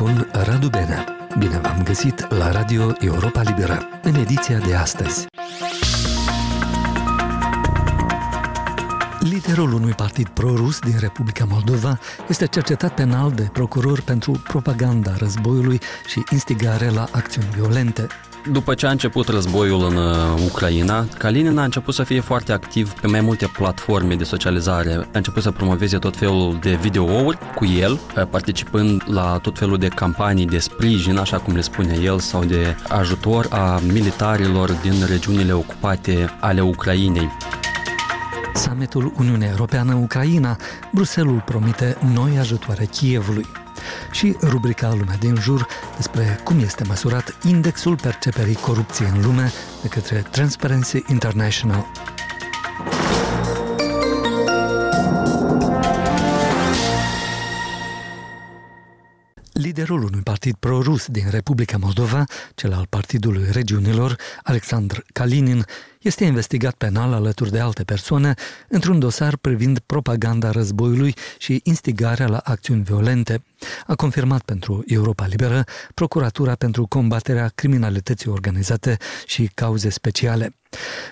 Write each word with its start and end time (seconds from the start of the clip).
microfon 0.00 0.44
Radu 0.44 0.68
Benea. 0.68 1.04
Bine 1.38 1.58
v-am 1.58 1.82
găsit 1.82 2.30
la 2.32 2.50
Radio 2.50 2.92
Europa 2.98 3.42
Liberă, 3.42 3.88
în 4.02 4.14
ediția 4.14 4.58
de 4.58 4.74
astăzi. 4.74 5.26
Liderul 9.20 9.72
unui 9.72 9.92
partid 9.92 10.28
pro-rus 10.28 10.78
din 10.78 10.96
Republica 11.00 11.44
Moldova 11.48 11.98
este 12.28 12.46
cercetat 12.46 12.94
penal 12.94 13.30
de 13.30 13.48
procuror 13.52 14.00
pentru 14.00 14.32
propaganda 14.32 15.14
războiului 15.16 15.80
și 16.06 16.22
instigare 16.30 16.90
la 16.90 17.08
acțiuni 17.12 17.48
violente. 17.54 18.06
După 18.46 18.74
ce 18.74 18.86
a 18.86 18.90
început 18.90 19.28
războiul 19.28 19.86
în 19.88 19.96
uh, 19.96 20.44
Ucraina, 20.44 21.06
Kalinin 21.18 21.58
a 21.58 21.64
început 21.64 21.94
să 21.94 22.02
fie 22.02 22.20
foarte 22.20 22.52
activ 22.52 22.92
pe 22.92 23.06
mai 23.06 23.20
multe 23.20 23.46
platforme 23.46 24.14
de 24.14 24.24
socializare. 24.24 24.94
A 24.94 25.06
început 25.12 25.42
să 25.42 25.50
promoveze 25.50 25.98
tot 25.98 26.16
felul 26.16 26.58
de 26.60 26.74
videouri 26.74 27.38
cu 27.54 27.64
el, 27.64 27.92
uh, 27.92 28.26
participând 28.30 29.02
la 29.06 29.38
tot 29.42 29.58
felul 29.58 29.78
de 29.78 29.88
campanii 29.88 30.46
de 30.46 30.58
sprijin, 30.58 31.18
așa 31.18 31.38
cum 31.38 31.54
le 31.54 31.60
spune 31.60 31.98
el, 32.02 32.18
sau 32.18 32.44
de 32.44 32.76
ajutor 32.88 33.46
a 33.50 33.80
militarilor 33.92 34.70
din 34.72 35.04
regiunile 35.06 35.52
ocupate 35.52 36.36
ale 36.40 36.60
Ucrainei. 36.60 37.30
Summitul 38.54 39.12
Uniunea 39.18 39.48
Europeană-Ucraina, 39.48 40.56
Bruselul 40.92 41.42
promite 41.44 41.96
noi 42.14 42.38
ajutoare 42.38 42.84
Kievului 42.84 43.46
și 44.10 44.36
rubrica 44.42 44.94
Lumea 44.94 45.16
din 45.16 45.34
jur 45.40 45.66
despre 45.96 46.40
cum 46.44 46.58
este 46.58 46.84
măsurat 46.84 47.38
indexul 47.44 47.96
perceperii 47.96 48.54
corupției 48.54 49.08
în 49.14 49.22
lume 49.22 49.52
de 49.82 49.88
către 49.88 50.24
Transparency 50.30 51.02
International. 51.08 51.86
Liderul 59.52 60.02
unui 60.02 60.20
partid 60.22 60.54
pro-rus 60.54 61.06
din 61.06 61.24
Republica 61.30 61.76
Moldova, 61.76 62.24
cel 62.54 62.72
al 62.72 62.86
Partidului 62.88 63.46
Regiunilor, 63.50 64.16
Alexandr 64.42 64.96
Kalinin, 65.12 65.64
este 66.08 66.24
investigat 66.24 66.74
penal 66.74 67.12
alături 67.12 67.50
de 67.50 67.58
alte 67.58 67.84
persoane 67.84 68.34
într-un 68.68 68.98
dosar 68.98 69.36
privind 69.36 69.78
propaganda 69.78 70.50
războiului 70.50 71.14
și 71.38 71.60
instigarea 71.62 72.26
la 72.26 72.40
acțiuni 72.44 72.82
violente. 72.82 73.44
A 73.86 73.94
confirmat 73.94 74.42
pentru 74.42 74.84
Europa 74.86 75.26
Liberă 75.26 75.64
Procuratura 75.94 76.54
pentru 76.54 76.86
combaterea 76.86 77.50
criminalității 77.54 78.30
organizate 78.30 78.96
și 79.26 79.50
cauze 79.54 79.88
speciale. 79.88 80.56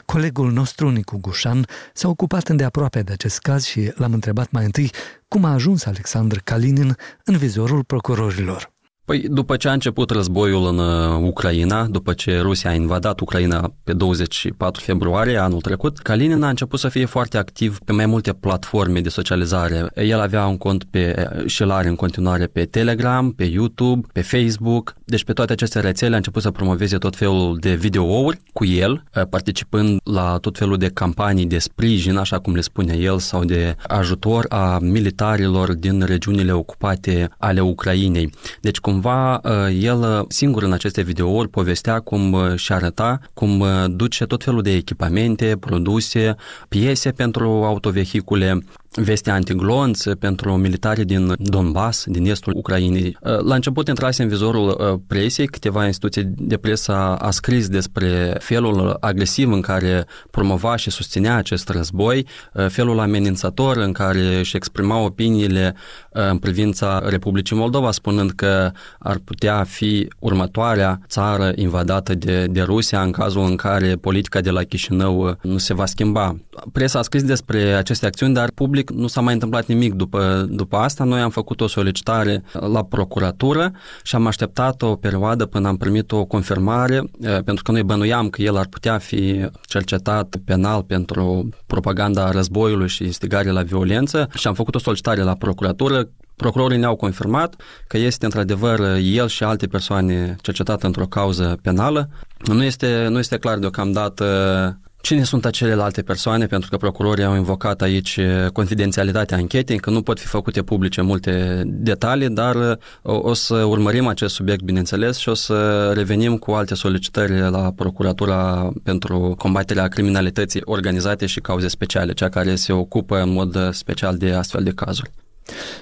Colegul 0.05 0.52
nostru, 0.52 0.91
Nicu 0.91 1.19
Gușan, 1.20 1.67
s-a 1.94 2.08
ocupat 2.08 2.48
îndeaproape 2.48 3.02
de 3.02 3.12
acest 3.12 3.39
caz 3.39 3.64
și 3.64 3.92
l-am 3.94 4.12
întrebat 4.12 4.50
mai 4.50 4.64
întâi 4.64 4.91
cum 5.28 5.44
a 5.44 5.52
ajuns 5.52 5.84
Alexandru 5.84 6.41
Kalinin 6.44 6.97
în 7.24 7.36
vizorul 7.36 7.84
procurorilor. 7.84 8.74
Păi, 9.06 9.24
după 9.28 9.56
ce 9.56 9.68
a 9.68 9.72
început 9.72 10.10
războiul 10.10 10.66
în 10.66 10.78
uh, 10.78 11.28
Ucraina, 11.28 11.86
după 11.86 12.12
ce 12.12 12.38
Rusia 12.40 12.70
a 12.70 12.74
invadat 12.74 13.20
Ucraina 13.20 13.72
pe 13.84 13.92
24 13.92 14.82
februarie 14.82 15.36
anul 15.36 15.60
trecut, 15.60 15.98
Kalinin 15.98 16.42
a 16.42 16.48
început 16.48 16.78
să 16.78 16.88
fie 16.88 17.04
foarte 17.04 17.38
activ 17.38 17.78
pe 17.84 17.92
mai 17.92 18.06
multe 18.06 18.32
platforme 18.32 19.00
de 19.00 19.08
socializare. 19.08 19.86
El 19.94 20.20
avea 20.20 20.46
un 20.46 20.56
cont 20.56 20.84
pe, 20.84 21.28
și 21.46 21.62
el 21.62 21.70
are 21.70 21.88
în 21.88 21.94
continuare 21.94 22.46
pe 22.46 22.64
Telegram, 22.64 23.30
pe 23.30 23.44
YouTube, 23.44 24.06
pe 24.12 24.22
Facebook, 24.22 24.94
deci 25.04 25.24
pe 25.24 25.32
toate 25.32 25.52
aceste 25.52 25.80
rețele 25.80 26.14
a 26.14 26.16
început 26.16 26.42
să 26.42 26.50
promoveze 26.50 26.96
tot 26.96 27.16
felul 27.16 27.56
de 27.60 27.74
videouri 27.74 28.40
cu 28.52 28.64
el, 28.64 29.04
uh, 29.14 29.22
participând 29.30 30.00
la 30.04 30.38
tot 30.40 30.58
felul 30.58 30.77
de 30.77 30.88
campanii 30.88 31.46
de 31.46 31.58
sprijin, 31.58 32.16
așa 32.16 32.38
cum 32.38 32.54
le 32.54 32.60
spune 32.60 32.96
el, 32.96 33.18
sau 33.18 33.44
de 33.44 33.77
ajutor 33.86 34.46
a 34.48 34.78
militarilor 34.80 35.74
din 35.74 36.02
regiunile 36.02 36.52
ocupate 36.52 37.28
ale 37.38 37.60
Ucrainei. 37.60 38.30
Deci, 38.60 38.78
cum 38.78 38.95
cumva 38.96 39.40
uh, 39.45 39.77
el 39.80 39.98
uh, 39.98 40.24
singur 40.29 40.62
în 40.62 40.73
aceste 40.73 41.02
videouri 41.02 41.48
povestea 41.48 42.01
cum 42.01 42.33
uh, 42.33 42.55
și 42.55 42.73
arăta 42.73 43.20
cum 43.34 43.64
duce 43.89 44.24
tot 44.27 44.45
felul 44.45 44.62
de 44.62 44.70
echipamente, 44.74 45.57
produse, 45.61 46.34
piese 46.68 47.11
pentru 47.11 47.48
autovehicule, 47.48 48.64
veste 48.96 49.30
antiglonț 49.30 50.02
pentru 50.18 50.57
militari 50.57 51.05
din 51.05 51.34
Donbass, 51.39 52.05
din 52.07 52.27
estul 52.27 52.52
Ucrainei. 52.57 53.17
La 53.20 53.55
început 53.55 53.89
intrase 53.89 54.23
în 54.23 54.29
vizorul 54.29 55.01
presiei, 55.07 55.46
câteva 55.46 55.86
instituții 55.86 56.24
de 56.24 56.57
presă 56.57 56.92
a 56.95 57.30
scris 57.30 57.68
despre 57.68 58.36
felul 58.39 58.96
agresiv 59.01 59.52
în 59.52 59.61
care 59.61 60.07
promova 60.30 60.77
și 60.77 60.90
susținea 60.90 61.36
acest 61.36 61.68
război, 61.68 62.27
felul 62.68 62.98
amenințător 62.98 63.77
în 63.77 63.92
care 63.92 64.39
își 64.39 64.57
exprima 64.57 64.98
opiniile 64.98 65.74
în 66.11 66.39
privința 66.39 67.02
Republicii 67.08 67.57
Moldova, 67.57 67.90
spunând 67.90 68.30
că 68.30 68.70
ar 68.98 69.18
putea 69.24 69.64
fi 69.64 70.08
următoarea 70.18 71.01
țară 71.08 71.52
invadată 71.55 72.14
de, 72.14 72.46
de 72.51 72.63
Rusia 72.63 73.02
în 73.02 73.11
cazul 73.11 73.45
în 73.45 73.57
care 73.57 73.96
politica 73.96 74.40
de 74.40 74.51
la 74.51 74.63
Chișinău 74.63 75.36
nu 75.42 75.58
se 75.58 75.74
va 75.74 75.86
schimba. 75.86 76.36
Presa 76.73 76.98
a 76.98 77.02
scris 77.02 77.23
despre 77.23 77.58
aceste 77.58 78.07
acțiuni, 78.07 78.34
dar 78.34 78.51
public 78.55 78.86
nu 78.91 79.07
s-a 79.07 79.20
mai 79.20 79.33
întâmplat 79.33 79.67
nimic 79.67 79.92
după, 79.92 80.47
după 80.51 80.77
asta. 80.77 81.05
Noi 81.05 81.20
am 81.20 81.30
făcut 81.30 81.61
o 81.61 81.67
solicitare 81.67 82.42
la 82.52 82.85
procuratură 82.85 83.73
și 84.02 84.14
am 84.14 84.27
așteptat 84.27 84.83
o 84.83 84.95
perioadă 84.95 85.47
până 85.47 85.69
am 85.69 85.77
primit 85.77 86.13
o 86.13 86.24
confirmare, 86.24 87.02
pentru 87.20 87.63
că 87.63 87.73
noi 87.73 87.83
bănuiam 87.83 88.29
că 88.29 88.42
el 88.42 88.57
ar 88.57 88.67
putea 88.67 88.98
fi 88.98 89.48
cercetat 89.63 90.36
penal 90.45 90.83
pentru 90.83 91.48
propaganda 91.67 92.30
războiului 92.30 92.89
și 92.89 93.05
instigare 93.05 93.51
la 93.51 93.63
violență 93.63 94.29
și 94.35 94.46
am 94.46 94.55
făcut 94.55 94.75
o 94.75 94.79
solicitare 94.79 95.23
la 95.23 95.35
procuratură 95.35 96.08
Procurorii 96.36 96.79
ne-au 96.79 96.96
confirmat 96.96 97.55
că 97.86 97.98
este 97.98 98.25
într-adevăr 98.25 98.80
el 99.02 99.29
și 99.29 99.45
alte 99.45 99.67
persoane 99.67 100.36
cercetate 100.41 100.86
într-o 100.86 101.07
cauză 101.07 101.58
penală. 101.63 102.08
Nu 102.45 102.63
este, 102.63 103.07
nu 103.08 103.19
este 103.19 103.39
clar 103.39 103.58
deocamdată 103.58 104.79
Cine 105.06 105.24
sunt 105.24 105.44
acelelalte 105.44 106.02
persoane? 106.02 106.46
Pentru 106.46 106.70
că 106.70 106.77
procurorii 106.77 107.24
au 107.24 107.36
invocat 107.36 107.83
aici 107.83 108.20
confidențialitatea 108.52 109.36
anchetei, 109.36 109.78
că 109.78 109.90
nu 109.90 110.02
pot 110.02 110.18
fi 110.18 110.27
făcute 110.27 110.62
publice 110.62 111.00
multe 111.00 111.62
detalii, 111.64 112.28
dar 112.28 112.78
o, 113.02 113.14
o 113.14 113.33
să 113.33 113.55
urmărim 113.55 114.06
acest 114.06 114.34
subiect, 114.34 114.62
bineînțeles, 114.62 115.16
și 115.16 115.28
o 115.28 115.34
să 115.34 115.90
revenim 115.95 116.36
cu 116.36 116.50
alte 116.50 116.74
solicitări 116.74 117.39
la 117.39 117.72
Procuratura 117.77 118.70
pentru 118.83 119.34
combaterea 119.39 119.89
criminalității 119.89 120.61
organizate 120.64 121.27
și 121.27 121.40
cauze 121.40 121.68
speciale, 121.68 122.12
cea 122.12 122.28
care 122.28 122.55
se 122.55 122.72
ocupă 122.72 123.20
în 123.20 123.33
mod 123.33 123.72
special 123.72 124.16
de 124.16 124.33
astfel 124.33 124.62
de 124.62 124.72
cazuri. 124.72 125.11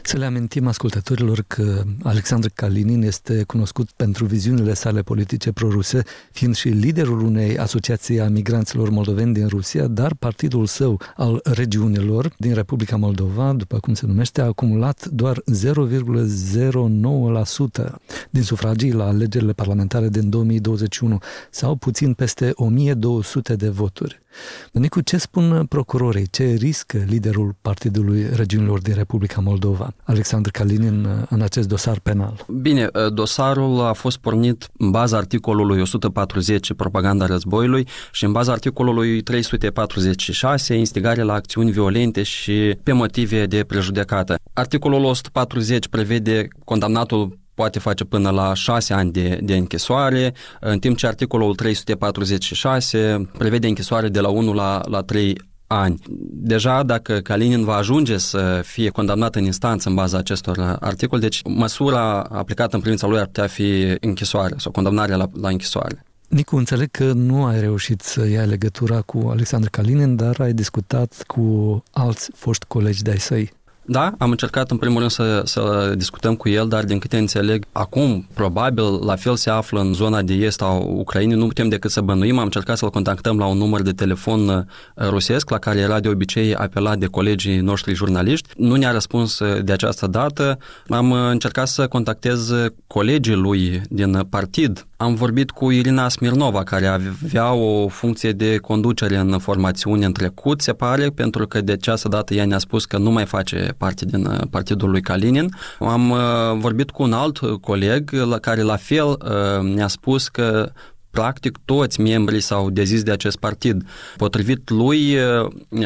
Să 0.02 0.16
le 0.16 0.24
amintim 0.24 0.66
ascultătorilor 0.66 1.44
că 1.46 1.82
Alexandru 2.02 2.50
Kalinin 2.54 3.02
este 3.02 3.42
cunoscut 3.42 3.90
pentru 3.90 4.24
viziunile 4.24 4.74
sale 4.74 5.02
politice 5.02 5.52
proruse, 5.52 6.02
fiind 6.32 6.54
și 6.54 6.68
liderul 6.68 7.20
unei 7.20 7.58
asociații 7.58 8.20
a 8.20 8.28
migranților 8.28 8.90
moldoveni 8.90 9.34
din 9.34 9.46
Rusia, 9.46 9.86
dar 9.86 10.14
partidul 10.14 10.66
său 10.66 11.00
al 11.16 11.40
regiunilor 11.44 12.32
din 12.38 12.54
Republica 12.54 12.96
Moldova, 12.96 13.52
după 13.52 13.78
cum 13.78 13.94
se 13.94 14.06
numește, 14.06 14.40
a 14.40 14.44
acumulat 14.44 15.06
doar 15.06 15.42
0,09% 15.52 17.94
din 18.30 18.42
sufragii 18.42 18.92
la 18.92 19.06
alegerile 19.06 19.52
parlamentare 19.52 20.08
din 20.08 20.30
2021 20.30 21.18
sau 21.50 21.74
puțin 21.74 22.12
peste 22.12 22.52
1200 22.54 23.56
de 23.56 23.68
voturi. 23.68 24.22
Nicu, 24.72 25.00
ce 25.00 25.16
spun 25.16 25.66
procurorii? 25.68 26.26
Ce 26.30 26.44
riscă 26.44 27.04
liderul 27.06 27.54
Partidului 27.60 28.26
Regiunilor 28.32 28.80
din 28.80 28.94
Republica 28.94 29.40
Moldova, 29.40 29.94
Alexandru 30.02 30.50
Kalinin, 30.52 31.26
în 31.28 31.42
acest 31.42 31.68
dosar 31.68 31.98
penal? 31.98 32.44
Bine, 32.48 32.88
dosarul 33.14 33.80
a 33.80 33.92
fost 33.92 34.16
pornit 34.16 34.68
în 34.78 34.90
baza 34.90 35.16
articolului 35.16 35.80
140, 35.80 36.72
propaganda 36.72 37.26
războiului, 37.26 37.88
și 38.12 38.24
în 38.24 38.32
baza 38.32 38.52
articolului 38.52 39.22
346, 39.22 40.74
instigare 40.74 41.22
la 41.22 41.32
acțiuni 41.32 41.70
violente 41.70 42.22
și 42.22 42.78
pe 42.82 42.92
motive 42.92 43.46
de 43.46 43.64
prejudecată. 43.64 44.34
Articolul 44.52 45.04
140 45.04 45.88
prevede 45.88 46.48
condamnatul 46.64 47.38
poate 47.54 47.78
face 47.78 48.04
până 48.04 48.30
la 48.30 48.54
6 48.54 48.94
ani 48.94 49.12
de, 49.12 49.38
de 49.42 49.56
închisoare, 49.56 50.34
în 50.60 50.78
timp 50.78 50.96
ce 50.96 51.06
articolul 51.06 51.54
346 51.54 53.30
prevede 53.38 53.66
închisoare 53.66 54.08
de 54.08 54.20
la 54.20 54.28
1 54.28 54.52
la, 54.52 54.80
la 54.88 55.00
3 55.00 55.38
ani. 55.66 55.98
Deja 56.30 56.82
dacă 56.82 57.18
Kalinin 57.18 57.64
va 57.64 57.74
ajunge 57.74 58.18
să 58.18 58.60
fie 58.64 58.88
condamnat 58.88 59.34
în 59.34 59.44
instanță 59.44 59.88
în 59.88 59.94
baza 59.94 60.18
acestor 60.18 60.76
articole, 60.80 61.20
deci 61.20 61.42
măsura 61.44 62.20
aplicată 62.20 62.74
în 62.74 62.80
privința 62.80 63.06
lui 63.06 63.18
ar 63.18 63.26
putea 63.26 63.46
fi 63.46 63.96
închisoare 64.00 64.54
sau 64.58 64.72
condamnarea 64.72 65.16
la, 65.16 65.28
la 65.40 65.48
închisoare. 65.48 66.04
Nicu, 66.28 66.56
înțeleg 66.56 66.90
că 66.90 67.12
nu 67.12 67.44
ai 67.44 67.60
reușit 67.60 68.00
să 68.00 68.26
iei 68.26 68.46
legătura 68.46 69.00
cu 69.00 69.28
Alexandru 69.30 69.70
Kalinin, 69.70 70.16
dar 70.16 70.40
ai 70.40 70.52
discutat 70.52 71.24
cu 71.26 71.82
alți 71.90 72.30
foști 72.34 72.64
colegi 72.66 73.02
de-ai 73.02 73.18
săi 73.18 73.52
Da, 73.86 74.12
am 74.18 74.30
încercat 74.30 74.70
în 74.70 74.76
primul 74.76 74.98
rând 74.98 75.10
să, 75.10 75.42
să 75.44 75.92
discutăm 75.96 76.34
cu 76.34 76.48
el, 76.48 76.68
dar 76.68 76.84
din 76.84 76.98
câte 76.98 77.18
înțeleg, 77.18 77.64
acum 77.72 78.26
probabil 78.34 79.04
la 79.04 79.16
fel 79.16 79.36
se 79.36 79.50
află 79.50 79.80
în 79.80 79.92
zona 79.92 80.22
de 80.22 80.34
est 80.34 80.62
a 80.62 80.66
Ucrainei, 80.68 81.36
nu 81.36 81.46
putem 81.46 81.68
decât 81.68 81.90
să 81.90 82.00
bănuim. 82.00 82.38
Am 82.38 82.44
încercat 82.44 82.76
să-l 82.76 82.90
contactăm 82.90 83.38
la 83.38 83.46
un 83.46 83.56
număr 83.56 83.82
de 83.82 83.92
telefon 83.92 84.48
uh, 84.48 84.64
rusesc, 84.96 85.50
la 85.50 85.58
care 85.58 85.78
era 85.78 86.00
de 86.00 86.08
obicei 86.08 86.54
apelat 86.54 86.98
de 86.98 87.06
colegii 87.06 87.56
noștri 87.56 87.94
jurnaliști. 87.94 88.48
Nu 88.56 88.74
ne-a 88.74 88.92
răspuns 88.92 89.38
uh, 89.38 89.62
de 89.62 89.72
această 89.72 90.06
dată. 90.06 90.58
Am 90.88 91.10
uh, 91.10 91.18
încercat 91.30 91.68
să 91.68 91.86
contactez 91.86 92.52
colegii 92.86 93.34
lui 93.34 93.80
din 93.88 94.26
partid. 94.30 94.86
Am 95.04 95.14
vorbit 95.14 95.50
cu 95.50 95.70
Irina 95.70 96.08
Smirnova, 96.08 96.62
care 96.62 96.86
avea 96.86 97.52
o 97.52 97.88
funcție 97.88 98.32
de 98.32 98.56
conducere 98.56 99.16
în 99.16 99.38
formațiune 99.38 100.04
în 100.04 100.12
trecut, 100.12 100.60
se 100.60 100.72
pare, 100.72 101.08
pentru 101.08 101.46
că 101.46 101.60
de 101.60 101.72
această 101.72 102.08
dată 102.08 102.34
ea 102.34 102.44
ne-a 102.44 102.58
spus 102.58 102.84
că 102.84 102.98
nu 102.98 103.10
mai 103.10 103.24
face 103.24 103.74
parte 103.78 104.04
din 104.04 104.24
uh, 104.24 104.40
partidul 104.50 104.90
lui 104.90 105.00
Kalinin. 105.00 105.48
Am 105.78 106.10
uh, 106.10 106.18
vorbit 106.54 106.90
cu 106.90 107.02
un 107.02 107.12
alt 107.12 107.38
coleg 107.60 108.10
la 108.10 108.38
care 108.38 108.62
la 108.62 108.76
fel 108.76 109.06
uh, 109.06 109.74
ne-a 109.74 109.88
spus 109.88 110.28
că 110.28 110.72
practic 111.14 111.58
toți 111.64 112.00
membrii 112.00 112.40
s-au 112.40 112.70
dezis 112.70 113.02
de 113.02 113.10
acest 113.10 113.36
partid. 113.36 113.82
Potrivit 114.16 114.70
lui, 114.70 115.16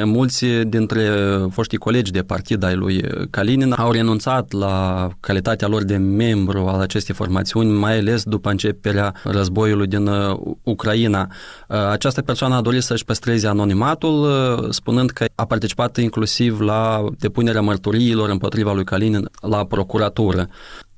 mulți 0.05 0.47
dintre 0.47 1.11
foștii 1.51 1.79
colegi 1.79 2.13
de 2.13 2.23
partid 2.23 2.63
ai 2.63 2.75
lui 2.75 3.05
Kalinin 3.31 3.73
au 3.77 3.91
renunțat 3.93 4.53
la 4.53 5.09
calitatea 5.21 5.69
lor 5.69 5.83
de 5.83 5.97
membru 5.97 6.67
al 6.67 6.81
acestei 6.81 7.15
formațiuni, 7.15 7.71
mai 7.71 7.99
ales 7.99 8.23
după 8.23 8.51
începerea 8.51 9.15
războiului 9.25 9.87
din 9.87 10.11
Ucraina. 10.63 11.31
Această 11.91 12.23
persoană 12.23 12.55
a 12.55 12.61
dorit 12.61 12.83
să-și 12.83 13.05
păstreze 13.05 13.47
anonimatul, 13.47 14.29
spunând 14.71 15.11
că 15.11 15.25
a 15.35 15.45
participat 15.45 15.97
inclusiv 15.97 16.61
la 16.61 17.05
depunerea 17.19 17.61
mărturiilor 17.61 18.29
împotriva 18.29 18.73
lui 18.73 18.85
Kalinin 18.85 19.29
la 19.41 19.65
procuratură. 19.65 20.49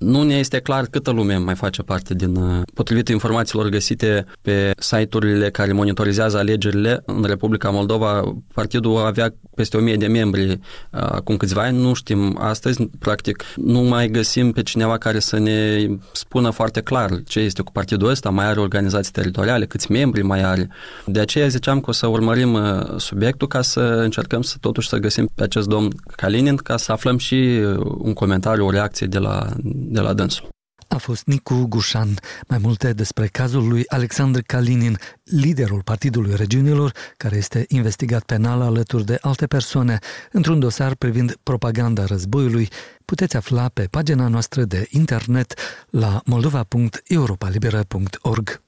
Nu 0.00 0.22
ne 0.22 0.34
este 0.34 0.58
clar 0.58 0.84
câtă 0.84 1.10
lume 1.10 1.36
mai 1.36 1.54
face 1.54 1.82
parte 1.82 2.14
din, 2.14 2.36
uh, 2.36 2.62
potrivit 2.74 3.08
informațiilor 3.08 3.68
găsite 3.68 4.24
pe 4.42 4.70
site-urile 4.78 5.50
care 5.50 5.72
monitorizează 5.72 6.38
alegerile 6.38 7.02
în 7.06 7.22
Republica 7.22 7.70
Moldova, 7.70 8.34
partidul 8.54 8.96
avea 8.96 9.34
peste 9.54 9.76
1000 9.76 9.96
de 9.96 10.06
membri 10.06 10.50
uh, 10.50 10.58
acum 10.90 11.36
câțiva 11.36 11.62
ani, 11.62 11.78
nu 11.78 11.92
știm 11.92 12.38
astăzi, 12.40 12.88
practic 12.98 13.44
nu 13.56 13.80
mai 13.80 14.08
găsim 14.08 14.52
pe 14.52 14.62
cineva 14.62 14.98
care 14.98 15.18
să 15.18 15.38
ne 15.38 15.86
spună 16.12 16.50
foarte 16.50 16.80
clar 16.80 17.10
ce 17.26 17.40
este 17.40 17.62
cu 17.62 17.72
partidul 17.72 18.08
ăsta, 18.08 18.30
mai 18.30 18.46
are 18.46 18.60
organizații 18.60 19.12
teritoriale, 19.12 19.66
câți 19.66 19.92
membri 19.92 20.22
mai 20.22 20.42
are. 20.42 20.68
De 21.06 21.20
aceea 21.20 21.46
ziceam 21.46 21.80
că 21.80 21.90
o 21.90 21.92
să 21.92 22.06
urmărim 22.06 22.52
uh, 22.52 22.96
subiectul 22.96 23.48
ca 23.48 23.62
să 23.62 23.80
încercăm 23.80 24.42
să 24.42 24.56
totuși 24.60 24.88
să 24.88 24.96
găsim 24.96 25.28
pe 25.34 25.42
acest 25.42 25.68
domn 25.68 25.92
Kalinin 26.16 26.56
ca 26.56 26.76
să 26.76 26.92
aflăm 26.92 27.18
și 27.18 27.60
un 27.98 28.12
comentariu, 28.12 28.66
o 28.66 28.70
reacție 28.70 29.06
de 29.06 29.18
la 29.18 29.46
de 29.90 30.00
la 30.00 30.12
dânsul. 30.12 30.48
A 30.88 30.96
fost 30.96 31.26
Nicu 31.26 31.66
Gușan. 31.68 32.14
Mai 32.48 32.58
multe 32.58 32.92
despre 32.92 33.26
cazul 33.26 33.68
lui 33.68 33.82
Alexandru 33.86 34.42
Kalinin, 34.46 34.96
liderul 35.24 35.82
Partidului 35.82 36.36
Regiunilor, 36.36 36.92
care 37.16 37.36
este 37.36 37.64
investigat 37.68 38.22
penal 38.22 38.60
alături 38.60 39.04
de 39.04 39.18
alte 39.20 39.46
persoane 39.46 39.98
într-un 40.32 40.58
dosar 40.58 40.94
privind 40.94 41.36
propaganda 41.42 42.04
războiului, 42.04 42.68
puteți 43.04 43.36
afla 43.36 43.68
pe 43.68 43.86
pagina 43.90 44.28
noastră 44.28 44.64
de 44.64 44.86
internet 44.90 45.54
la 45.90 46.20
moldova.europalibera.org. 46.24 48.60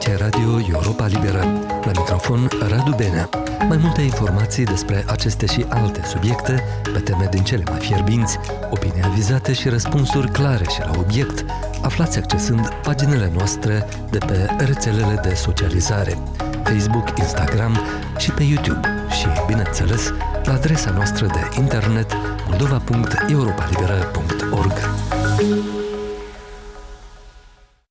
Aici 0.00 0.12
e 0.12 0.16
Radio 0.16 0.60
Europa 0.68 1.06
Liberă. 1.06 1.38
La 1.84 1.90
microfon 1.96 2.48
Radu 2.68 2.94
Benea. 2.96 3.28
Mai 3.68 3.76
multe 3.76 4.00
informații 4.00 4.64
despre 4.64 5.04
aceste 5.06 5.46
și 5.46 5.64
alte 5.68 6.02
subiecte, 6.04 6.64
pe 6.92 6.98
teme 6.98 7.28
din 7.30 7.42
cele 7.42 7.62
mai 7.70 7.78
fierbinți, 7.78 8.38
opinii 8.70 9.02
avizate 9.04 9.52
și 9.52 9.68
răspunsuri 9.68 10.30
clare 10.30 10.64
și 10.64 10.80
la 10.80 10.90
obiect, 10.98 11.44
aflați 11.82 12.18
accesând 12.18 12.68
paginile 12.82 13.30
noastre 13.34 13.86
de 14.10 14.18
pe 14.18 14.46
rețelele 14.58 15.20
de 15.22 15.34
socializare, 15.34 16.18
Facebook, 16.64 17.18
Instagram 17.18 17.78
și 18.18 18.30
pe 18.30 18.42
YouTube 18.42 18.88
și, 19.18 19.26
bineînțeles, 19.46 20.12
la 20.44 20.52
adresa 20.52 20.90
noastră 20.90 21.26
de 21.26 21.48
internet 21.60 22.12
moldova.europalibera.org. 22.46 24.72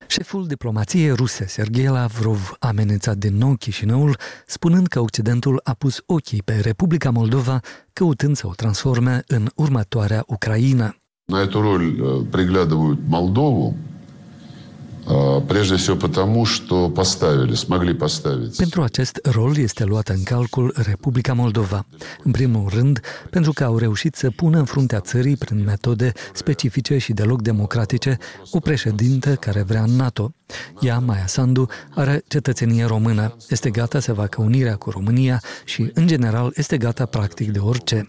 Șeful 0.09 0.47
diplomației 0.47 1.11
ruse, 1.11 1.47
Sergei 1.47 1.87
Lavrov, 1.87 2.57
a 2.59 2.69
amenințat 2.69 3.17
din 3.17 3.37
nou 3.37 3.55
Chișinăul, 3.55 4.17
spunând 4.47 4.87
că 4.87 5.01
Occidentul 5.01 5.61
a 5.65 5.75
pus 5.75 6.03
ochii 6.07 6.43
pe 6.43 6.61
Republica 6.61 7.11
Moldova, 7.11 7.61
căutând 7.93 8.37
să 8.37 8.47
o 8.47 8.55
transforme 8.55 9.23
în 9.27 9.49
următoarea 9.55 10.25
Ucraina. 10.27 10.97
На 11.27 11.41
эту 11.41 11.63
роль 11.63 12.27
приглядывают 12.31 12.99
Молдову, 13.09 13.77
pentru 18.58 18.82
acest 18.82 19.20
rol 19.24 19.58
este 19.58 19.84
luată 19.84 20.14
în 20.14 20.24
calcul 20.24 20.74
Republica 20.76 21.34
Moldova. 21.34 21.86
În 22.24 22.32
primul 22.32 22.70
rând, 22.74 23.00
pentru 23.30 23.52
că 23.52 23.64
au 23.64 23.78
reușit 23.78 24.16
să 24.16 24.30
pună 24.30 24.58
în 24.58 24.66
fruntea 24.66 25.00
țării, 25.00 25.38
prin 25.38 25.64
metode 25.64 26.12
specifice 26.34 26.98
și 26.98 27.14
deloc 27.14 27.42
democratice, 27.42 28.18
o 28.52 28.60
președintă 28.60 29.36
care 29.36 29.62
vrea 29.62 29.86
NATO. 29.86 30.34
Ea, 30.80 31.00
Maia 31.00 31.28
Sandu, 31.28 31.68
are 31.96 32.24
cetățenie 32.28 32.86
română, 32.86 33.36
este 33.50 33.70
gata 33.70 34.00
să 34.00 34.14
facă 34.14 34.42
unirea 34.42 34.76
cu 34.76 34.90
România 34.90 35.42
și, 35.66 35.92
în 35.94 36.08
general, 36.08 36.52
este 36.56 36.78
gata 36.78 37.06
practic 37.06 37.52
de 37.52 37.60
orice. 37.60 38.06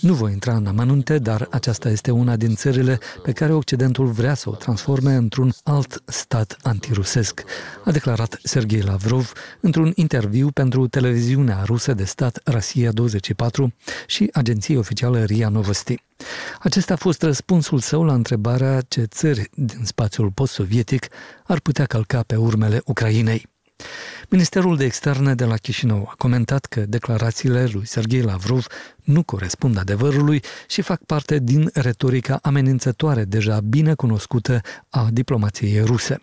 Nu 0.00 0.14
voi 0.14 0.32
intra 0.32 0.54
în 0.54 0.66
amănunte, 0.66 1.18
dar 1.18 1.46
aceasta 1.50 1.88
este 1.88 2.10
una 2.10 2.36
din 2.36 2.54
țările 2.54 2.98
pe 3.22 3.32
care 3.32 3.52
Occidentul 3.52 4.06
vrea 4.06 4.34
să 4.34 4.48
o 4.48 4.54
transforme 4.54 5.14
într-un 5.14 5.52
alt 5.64 6.02
stat 6.06 6.56
antirusesc, 6.62 7.44
a 7.84 7.90
declarat 7.90 8.38
Sergei 8.42 8.80
Lavrov 8.80 9.32
într-un 9.60 9.92
interviu 9.94 10.50
pentru 10.50 10.88
televiziunea 10.88 11.62
rusă 11.64 11.94
de 11.94 12.04
stat 12.04 12.40
Rosia 12.44 12.92
24 12.92 13.72
și 14.06 14.28
agenția 14.32 14.78
oficială 14.78 15.24
RIA 15.24 15.48
Novosti. 15.48 16.06
Acesta 16.60 16.92
a 16.92 16.96
fost 16.96 17.22
răspunsul 17.22 17.78
său 17.78 18.04
la 18.04 18.12
întrebarea 18.12 18.80
ce 18.80 19.02
țări 19.02 19.50
din 19.54 19.84
spațiul 19.84 20.30
post-sovietic 20.30 21.06
ar 21.48 21.60
putea 21.60 21.86
călca 21.86 22.22
pe 22.22 22.36
urmele 22.36 22.80
Ucrainei. 22.84 23.46
Ministerul 24.28 24.76
de 24.76 24.84
Externe 24.84 25.34
de 25.34 25.44
la 25.44 25.56
Chișinău 25.56 26.06
a 26.10 26.14
comentat 26.18 26.64
că 26.64 26.80
declarațiile 26.80 27.68
lui 27.72 27.86
Sergei 27.86 28.22
Lavrov 28.22 28.66
nu 29.04 29.22
corespund 29.22 29.78
adevărului 29.78 30.42
și 30.66 30.82
fac 30.82 31.04
parte 31.04 31.38
din 31.38 31.70
retorica 31.74 32.38
amenințătoare 32.42 33.24
deja 33.24 33.60
bine 33.60 33.94
cunoscută 33.94 34.60
a 34.88 35.08
diplomației 35.12 35.80
ruse. 35.80 36.22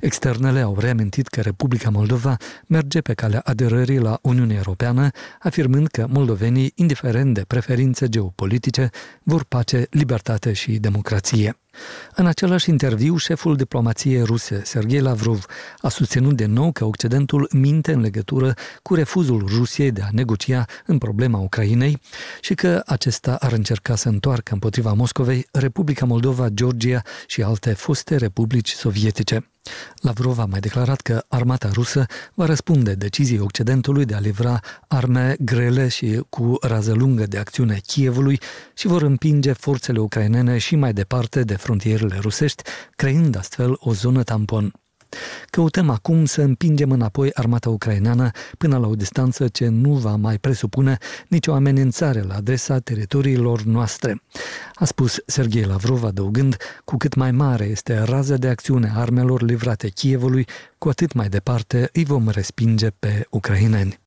Externele 0.00 0.60
au 0.60 0.76
reamintit 0.78 1.26
că 1.26 1.40
Republica 1.40 1.90
Moldova 1.90 2.36
merge 2.66 3.00
pe 3.00 3.14
calea 3.14 3.40
aderării 3.44 3.98
la 3.98 4.18
Uniunea 4.22 4.56
Europeană, 4.56 5.08
afirmând 5.40 5.86
că 5.86 6.06
moldovenii, 6.08 6.72
indiferent 6.74 7.34
de 7.34 7.44
preferințe 7.46 8.08
geopolitice, 8.08 8.90
vor 9.22 9.44
pace, 9.44 9.86
libertate 9.90 10.52
și 10.52 10.72
democrație. 10.78 11.61
În 12.14 12.26
același 12.26 12.70
interviu, 12.70 13.16
șeful 13.16 13.56
diplomației 13.56 14.22
ruse, 14.22 14.62
Sergei 14.64 15.00
Lavrov, 15.00 15.46
a 15.78 15.88
susținut 15.88 16.36
de 16.36 16.46
nou 16.46 16.72
că 16.72 16.84
Occidentul 16.84 17.48
minte 17.52 17.92
în 17.92 18.00
legătură 18.00 18.54
cu 18.82 18.94
refuzul 18.94 19.44
Rusiei 19.46 19.90
de 19.90 20.02
a 20.02 20.08
negocia 20.12 20.64
în 20.86 20.98
problema 20.98 21.38
Ucrainei 21.38 22.00
și 22.40 22.54
că 22.54 22.82
acesta 22.86 23.36
ar 23.40 23.52
încerca 23.52 23.96
să 23.96 24.08
întoarcă 24.08 24.52
împotriva 24.52 24.92
Moscovei 24.92 25.46
Republica 25.52 26.04
Moldova, 26.04 26.48
Georgia 26.48 27.02
și 27.26 27.42
alte 27.42 27.72
foste 27.72 28.16
republici 28.16 28.70
sovietice. 28.70 29.46
Lavrov 29.96 30.38
a 30.38 30.44
mai 30.44 30.60
declarat 30.60 31.00
că 31.00 31.24
armata 31.28 31.70
rusă 31.72 32.06
va 32.34 32.46
răspunde 32.46 32.94
deciziei 32.94 33.40
Occidentului 33.40 34.04
de 34.04 34.14
a 34.14 34.18
livra 34.18 34.60
arme 34.88 35.36
grele 35.38 35.88
și 35.88 36.22
cu 36.28 36.56
rază 36.60 36.92
lungă 36.92 37.26
de 37.26 37.38
acțiune 37.38 37.80
Kievului 37.86 38.40
și 38.74 38.86
vor 38.86 39.02
împinge 39.02 39.52
forțele 39.52 40.00
ucrainene 40.00 40.58
și 40.58 40.76
mai 40.76 40.92
departe 40.92 41.42
de 41.42 41.56
frontierele 41.56 42.18
rusești, 42.20 42.62
creând 42.96 43.36
astfel 43.36 43.76
o 43.78 43.92
zonă 43.92 44.22
tampon. 44.22 44.72
Căutăm 45.50 45.90
acum 45.90 46.24
să 46.24 46.42
împingem 46.42 46.90
înapoi 46.90 47.30
armata 47.34 47.70
ucraineană 47.70 48.30
până 48.58 48.78
la 48.78 48.86
o 48.86 48.94
distanță 48.94 49.48
ce 49.48 49.68
nu 49.68 49.92
va 49.92 50.16
mai 50.16 50.38
presupune 50.38 50.98
nicio 51.28 51.52
amenințare 51.52 52.22
la 52.22 52.34
adresa 52.34 52.78
teritoriilor 52.78 53.62
noastre, 53.62 54.22
a 54.74 54.84
spus 54.84 55.22
Sergei 55.26 55.64
Lavrov 55.64 56.04
adăugând, 56.04 56.56
cu 56.84 56.96
cât 56.96 57.14
mai 57.14 57.30
mare 57.30 57.64
este 57.64 57.98
raza 57.98 58.36
de 58.36 58.48
acțiune 58.48 58.92
a 58.94 59.00
armelor 59.00 59.42
livrate 59.42 59.88
Kievului, 59.88 60.46
cu 60.78 60.88
atât 60.88 61.12
mai 61.12 61.28
departe 61.28 61.90
îi 61.92 62.04
vom 62.04 62.28
respinge 62.28 62.90
pe 62.90 63.26
ucraineni. 63.30 63.98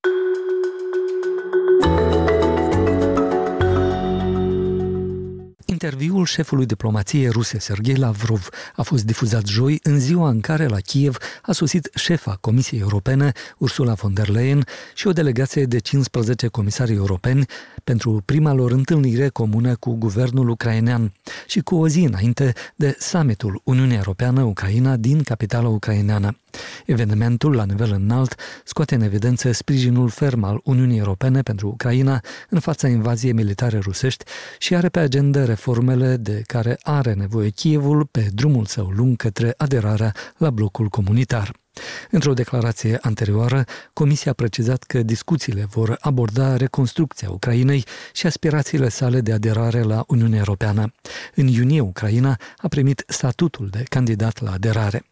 Interviul 5.76 6.26
șefului 6.26 6.66
diplomației 6.66 7.30
ruse 7.30 7.60
Sergei 7.60 7.96
Lavrov 7.96 8.50
a 8.76 8.82
fost 8.82 9.06
difuzat 9.06 9.46
joi 9.46 9.80
în 9.84 10.00
ziua 10.00 10.30
în 10.30 10.40
care 10.40 10.68
la 10.68 10.80
Kiev 10.80 11.18
a 11.42 11.52
sosit 11.52 11.90
șefa 11.96 12.38
Comisiei 12.42 12.80
Europene 12.80 13.32
Ursula 13.58 13.94
von 13.94 14.14
der 14.14 14.30
Leyen 14.30 14.66
și 14.94 15.08
o 15.08 15.12
delegație 15.12 15.66
de 15.66 15.80
15 15.80 16.48
comisari 16.48 16.94
europeni 16.94 17.46
pentru 17.84 18.22
prima 18.26 18.54
lor 18.54 18.72
întâlnire 18.72 19.30
comună 19.30 19.76
cu 19.76 19.96
guvernul 19.96 20.50
ucrainean 20.50 21.14
și 21.48 21.60
cu 21.60 21.76
o 21.76 21.88
zi 21.88 22.00
înainte 22.00 22.54
de 22.76 22.96
summitul 23.00 23.62
Uniunea 23.64 23.98
Europeană-Ucraina 23.98 24.96
din 24.96 25.24
capitala 25.24 25.68
ucraineană. 25.68 26.38
Evenimentul 26.86 27.56
la 27.56 27.66
nivel 27.66 27.92
înalt 27.92 28.36
scoate 28.64 28.96
în 28.96 29.02
evidență 29.02 29.52
sprijinul 29.52 30.10
ferm 30.10 30.44
al 30.44 30.60
Uniunii 30.64 30.98
Europene 30.98 31.42
pentru 31.42 31.68
Ucraina 31.68 32.22
în 32.50 32.60
fața 32.60 32.88
invaziei 32.88 33.34
militare 33.34 33.78
rusești 33.78 34.24
și 34.58 34.76
are 34.76 34.90
pe 34.90 35.00
agenda 35.00 35.44
reformele 35.66 36.18
de 36.18 36.42
care 36.48 36.78
are 36.84 37.14
nevoie 37.14 37.50
Kievul 37.50 38.06
pe 38.06 38.30
drumul 38.34 38.66
său 38.66 38.88
lung 38.90 39.16
către 39.16 39.54
aderarea 39.58 40.16
la 40.38 40.50
blocul 40.50 40.88
comunitar. 40.88 41.65
Într-o 42.12 42.34
declarație 42.34 42.98
anterioară, 43.02 43.66
Comisia 43.94 44.32
a 44.32 44.34
precizat 44.34 44.84
că 44.84 45.04
discuțiile 45.04 45.66
vor 45.70 45.98
aborda 46.00 46.58
reconstrucția 46.58 47.30
Ucrainei 47.30 47.86
și 48.14 48.26
aspirațiile 48.26 48.90
sale 48.90 49.22
de 49.22 49.34
aderare 49.34 49.82
la 49.82 50.04
Uniunea 50.08 50.38
Europeană. 50.38 50.94
În 51.36 51.48
iunie, 51.48 51.80
Ucraina 51.80 52.40
a 52.58 52.68
primit 52.68 53.04
statutul 53.08 53.68
de 53.70 53.84
candidat 53.90 54.42
la 54.42 54.52
aderare. 54.52 55.04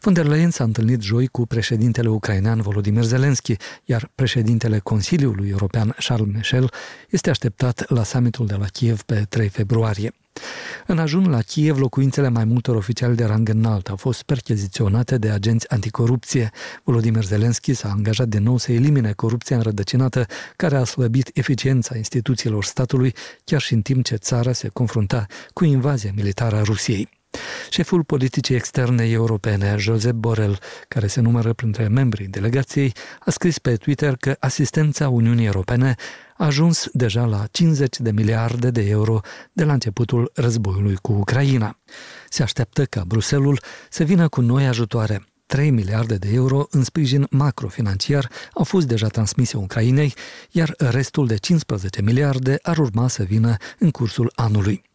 Von 0.00 0.12
der 0.12 0.26
Leyen 0.26 0.50
s-a 0.50 0.64
întâlnit 0.64 1.02
joi 1.02 1.26
cu 1.26 1.46
președintele 1.46 2.08
ucrainean 2.08 2.60
Volodymyr 2.60 3.02
Zelensky, 3.02 3.56
iar 3.84 4.10
președintele 4.14 4.78
Consiliului 4.78 5.48
European 5.48 5.96
Charles 6.06 6.34
Michel 6.34 6.72
este 7.10 7.30
așteptat 7.30 7.90
la 7.90 8.02
summitul 8.02 8.46
de 8.46 8.54
la 8.54 8.66
Kiev 8.66 9.02
pe 9.02 9.26
3 9.28 9.48
februarie. 9.48 10.14
În 10.86 10.98
ajun 10.98 11.30
la 11.30 11.40
Kiev, 11.40 11.78
locuințele 11.78 12.28
mai 12.28 12.44
multor 12.44 12.76
oficiali 12.76 13.16
de 13.16 13.24
rang 13.24 13.48
înalt 13.48 13.88
au 13.88 13.96
fost 13.96 14.22
percheziționate 14.22 15.18
de 15.18 15.30
agenți 15.30 15.70
anticorupție. 15.70 16.50
Volodymyr 16.84 17.24
Zelensky 17.24 17.74
s-a 17.74 17.90
angajat 17.90 18.28
de 18.28 18.38
nou 18.38 18.56
să 18.56 18.72
elimine 18.72 19.12
corupția 19.12 19.56
înrădăcinată 19.56 20.26
care 20.56 20.76
a 20.76 20.84
slăbit 20.84 21.30
eficiența 21.34 21.96
instituțiilor 21.96 22.64
statului, 22.64 23.14
chiar 23.44 23.60
și 23.60 23.72
în 23.74 23.82
timp 23.82 24.04
ce 24.04 24.16
țara 24.16 24.52
se 24.52 24.68
confrunta 24.68 25.26
cu 25.52 25.64
invazia 25.64 26.12
militară 26.14 26.56
a 26.56 26.62
Rusiei. 26.62 27.19
Șeful 27.70 28.04
politicii 28.04 28.54
externe 28.54 29.04
europene, 29.04 29.74
Josep 29.78 30.12
Borrell, 30.12 30.58
care 30.88 31.06
se 31.06 31.20
numără 31.20 31.52
printre 31.52 31.88
membrii 31.88 32.26
delegației, 32.26 32.92
a 33.20 33.30
scris 33.30 33.58
pe 33.58 33.76
Twitter 33.76 34.16
că 34.16 34.36
asistența 34.38 35.08
Uniunii 35.08 35.46
Europene 35.46 35.94
a 36.36 36.44
ajuns 36.44 36.88
deja 36.92 37.24
la 37.24 37.46
50 37.50 37.98
de 37.98 38.10
miliarde 38.10 38.70
de 38.70 38.88
euro 38.88 39.20
de 39.52 39.64
la 39.64 39.72
începutul 39.72 40.30
războiului 40.34 40.96
cu 41.02 41.12
Ucraina. 41.12 41.78
Se 42.28 42.42
așteaptă 42.42 42.84
ca 42.84 43.04
Bruselul 43.06 43.60
să 43.90 44.04
vină 44.04 44.28
cu 44.28 44.40
noi 44.40 44.66
ajutoare. 44.66 45.24
3 45.46 45.70
miliarde 45.70 46.16
de 46.16 46.28
euro 46.32 46.66
în 46.70 46.84
sprijin 46.84 47.26
macrofinanciar 47.30 48.30
au 48.52 48.64
fost 48.64 48.86
deja 48.86 49.06
transmise 49.06 49.56
Ucrainei, 49.56 50.14
iar 50.50 50.74
restul 50.78 51.26
de 51.26 51.36
15 51.36 52.02
miliarde 52.02 52.58
ar 52.62 52.78
urma 52.78 53.08
să 53.08 53.22
vină 53.22 53.56
în 53.78 53.90
cursul 53.90 54.32
anului. 54.34 54.89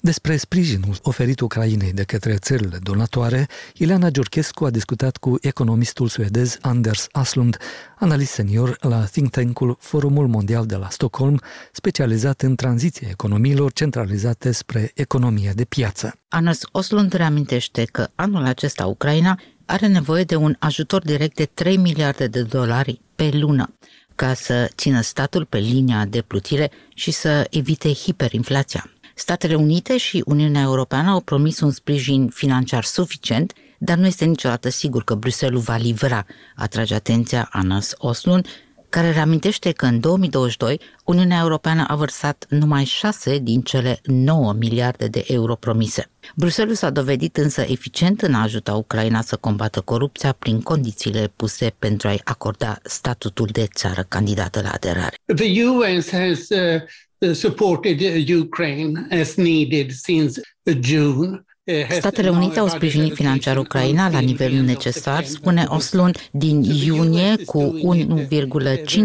Despre 0.00 0.36
sprijinul 0.36 0.98
oferit 1.02 1.40
Ucrainei 1.40 1.92
de 1.92 2.02
către 2.02 2.34
țările 2.36 2.78
donatoare, 2.82 3.46
Ileana 3.74 4.10
Giurchescu 4.10 4.64
a 4.64 4.70
discutat 4.70 5.16
cu 5.16 5.38
economistul 5.40 6.08
suedez 6.08 6.58
Anders 6.60 7.06
Aslund, 7.12 7.56
analist 7.98 8.32
senior 8.32 8.76
la 8.80 9.04
think 9.04 9.30
tank-ul 9.30 9.76
Forumul 9.80 10.26
Mondial 10.26 10.66
de 10.66 10.76
la 10.76 10.88
Stockholm, 10.90 11.40
specializat 11.72 12.42
în 12.42 12.54
tranziția 12.54 13.08
economiilor 13.10 13.72
centralizate 13.72 14.52
spre 14.52 14.90
economia 14.94 15.52
de 15.52 15.64
piață. 15.64 16.18
Anders 16.28 16.60
Aslund 16.72 17.12
reamintește 17.12 17.84
că 17.84 18.08
anul 18.14 18.44
acesta 18.44 18.86
Ucraina 18.86 19.40
are 19.64 19.86
nevoie 19.86 20.24
de 20.24 20.36
un 20.36 20.56
ajutor 20.58 21.02
direct 21.02 21.36
de 21.36 21.44
3 21.44 21.76
miliarde 21.76 22.26
de 22.26 22.42
dolari 22.42 23.00
pe 23.14 23.30
lună 23.32 23.70
ca 24.16 24.34
să 24.34 24.70
țină 24.76 25.00
statul 25.00 25.44
pe 25.44 25.58
linia 25.58 26.04
de 26.04 26.22
plutire 26.22 26.70
și 26.94 27.10
să 27.10 27.46
evite 27.50 27.92
hiperinflația. 27.92 28.90
Statele 29.18 29.54
Unite 29.54 29.96
și 29.96 30.22
Uniunea 30.26 30.62
Europeană 30.62 31.10
au 31.10 31.20
promis 31.20 31.60
un 31.60 31.70
sprijin 31.70 32.28
financiar 32.28 32.84
suficient, 32.84 33.52
dar 33.78 33.96
nu 33.96 34.06
este 34.06 34.24
niciodată 34.24 34.68
sigur 34.68 35.04
că 35.04 35.14
Bruxelles 35.14 35.62
va 35.62 35.76
livra, 35.76 36.26
atrage 36.54 36.94
atenția 36.94 37.48
Anas 37.52 37.92
Oslun, 37.96 38.44
care 38.88 39.10
reamintește 39.10 39.72
că 39.72 39.86
în 39.86 40.00
2022 40.00 40.80
Uniunea 41.04 41.40
Europeană 41.40 41.84
a 41.88 41.94
vărsat 41.94 42.46
numai 42.48 42.84
6 42.84 43.38
din 43.38 43.60
cele 43.60 44.00
9 44.04 44.52
miliarde 44.52 45.06
de 45.06 45.24
euro 45.26 45.54
promise. 45.54 46.10
Bruxelles 46.34 46.78
s-a 46.78 46.90
dovedit 46.90 47.36
însă 47.36 47.60
eficient 47.60 48.22
în 48.22 48.34
a 48.34 48.42
ajuta 48.42 48.74
Ucraina 48.74 49.22
să 49.22 49.36
combată 49.36 49.80
corupția 49.80 50.32
prin 50.32 50.60
condițiile 50.60 51.32
puse 51.36 51.74
pentru 51.78 52.08
a-i 52.08 52.20
acorda 52.24 52.78
statutul 52.82 53.48
de 53.52 53.66
țară 53.74 54.04
candidată 54.08 54.60
la 54.60 54.70
aderare. 54.70 55.16
The 55.36 55.64
US 55.64 56.10
has 56.10 56.48
uh, 56.48 56.82
supported 57.34 58.00
Ukraine 58.00 59.08
as 59.10 59.38
needed 59.38 59.92
since 59.92 60.38
June. 60.66 61.44
Statele 61.90 62.28
Unite 62.28 62.58
au 62.58 62.68
sprijinit 62.68 63.14
financiar 63.14 63.56
Ucraina 63.56 64.08
la 64.10 64.18
nivelul 64.18 64.64
necesar, 64.64 65.24
spune 65.24 65.66
Oslun, 65.68 66.12
din 66.30 66.62
iunie 66.62 67.36
cu 67.44 67.80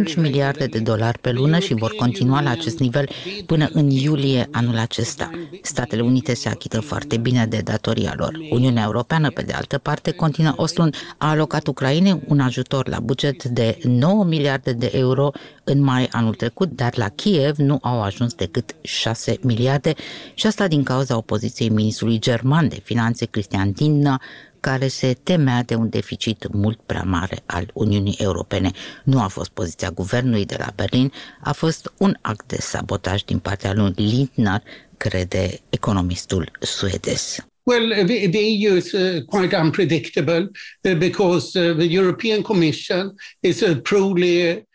1,5 0.09 0.15
miliarde 0.15 0.65
de 0.65 0.79
dolari 0.79 1.19
pe 1.19 1.31
lună 1.31 1.59
și 1.59 1.73
vor 1.73 1.95
continua 1.95 2.41
la 2.41 2.49
acest 2.49 2.79
nivel 2.79 3.09
până 3.45 3.69
în 3.73 3.89
iulie 3.89 4.47
anul 4.51 4.77
acesta. 4.77 5.29
Statele 5.61 6.01
Unite 6.01 6.33
se 6.33 6.49
achită 6.49 6.79
foarte 6.79 7.17
bine 7.17 7.45
de 7.45 7.61
datoria 7.63 8.13
lor. 8.17 8.39
Uniunea 8.49 8.83
Europeană, 8.83 9.29
pe 9.29 9.41
de 9.41 9.53
altă 9.53 9.77
parte, 9.77 10.11
continuă 10.11 10.53
Oslun, 10.55 10.93
a 11.17 11.29
alocat 11.29 11.67
Ucrainei 11.67 12.21
un 12.27 12.39
ajutor 12.39 12.87
la 12.87 12.99
buget 12.99 13.43
de 13.43 13.77
9 13.83 14.23
miliarde 14.23 14.73
de 14.73 14.91
euro 14.93 15.31
în 15.63 15.83
mai 15.83 16.07
anul 16.11 16.33
trecut, 16.33 16.69
dar 16.71 16.97
la 16.97 17.09
Kiev 17.09 17.57
nu 17.57 17.77
au 17.81 18.01
ajuns 18.01 18.33
decât 18.33 18.75
6 18.81 19.37
miliarde 19.41 19.93
și 20.33 20.47
asta 20.47 20.67
din 20.67 20.83
cauza 20.83 21.17
opoziției 21.17 21.69
ministrului 21.69 22.19
german 22.19 22.49
de 22.59 22.79
finanțe 22.83 23.25
Cristian 23.25 23.71
Dinna, 23.71 24.21
care 24.59 24.87
se 24.87 25.17
temea 25.23 25.63
de 25.63 25.75
un 25.75 25.89
deficit 25.89 26.53
mult 26.53 26.79
prea 26.85 27.03
mare 27.03 27.43
al 27.45 27.69
Uniunii 27.73 28.15
Europene. 28.19 28.71
Nu 29.03 29.21
a 29.21 29.27
fost 29.27 29.49
poziția 29.49 29.89
guvernului 29.89 30.45
de 30.45 30.55
la 30.57 30.73
Berlin, 30.75 31.11
a 31.39 31.51
fost 31.51 31.93
un 31.97 32.15
act 32.21 32.47
de 32.47 32.57
sabotaj 32.59 33.21
din 33.21 33.39
partea 33.39 33.73
lui 33.73 33.93
Lindner, 33.95 34.61
crede 34.97 35.59
economistul 35.69 36.51
suedez. 36.59 37.45
Well, 37.63 38.05
the, 38.05 38.27
the 38.29 38.39
EU 38.39 38.75
is 38.75 38.91
uh, 38.91 39.23
quite 39.25 39.55
unpredictable 39.55 40.49
uh, 40.83 40.95
because 40.95 41.59
uh, 41.59 41.75
the 41.77 41.85
European 41.85 42.41
Commission 42.41 43.15
is 43.39 43.61
uh, 43.61 43.75
truly 43.83 44.65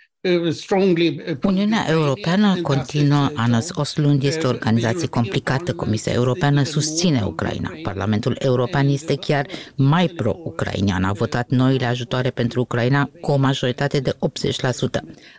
Uniunea 1.42 1.86
Europeană 1.90 2.54
continuă, 2.62 3.30
Anas 3.34 3.68
Oslund 3.74 4.22
este 4.22 4.46
o 4.46 4.48
organizație 4.48 5.06
complicată. 5.08 5.72
Comisia 5.72 6.12
Europeană 6.12 6.62
susține 6.62 7.22
Ucraina. 7.24 7.72
Parlamentul 7.82 8.36
European 8.38 8.88
este 8.88 9.14
chiar 9.16 9.46
mai 9.74 10.08
pro-ucrainian. 10.08 11.04
A 11.04 11.12
votat 11.12 11.48
noile 11.48 11.84
ajutoare 11.84 12.30
pentru 12.30 12.60
Ucraina 12.60 13.10
cu 13.20 13.30
o 13.30 13.36
majoritate 13.36 14.00
de 14.00 14.12
80%. 14.12 14.14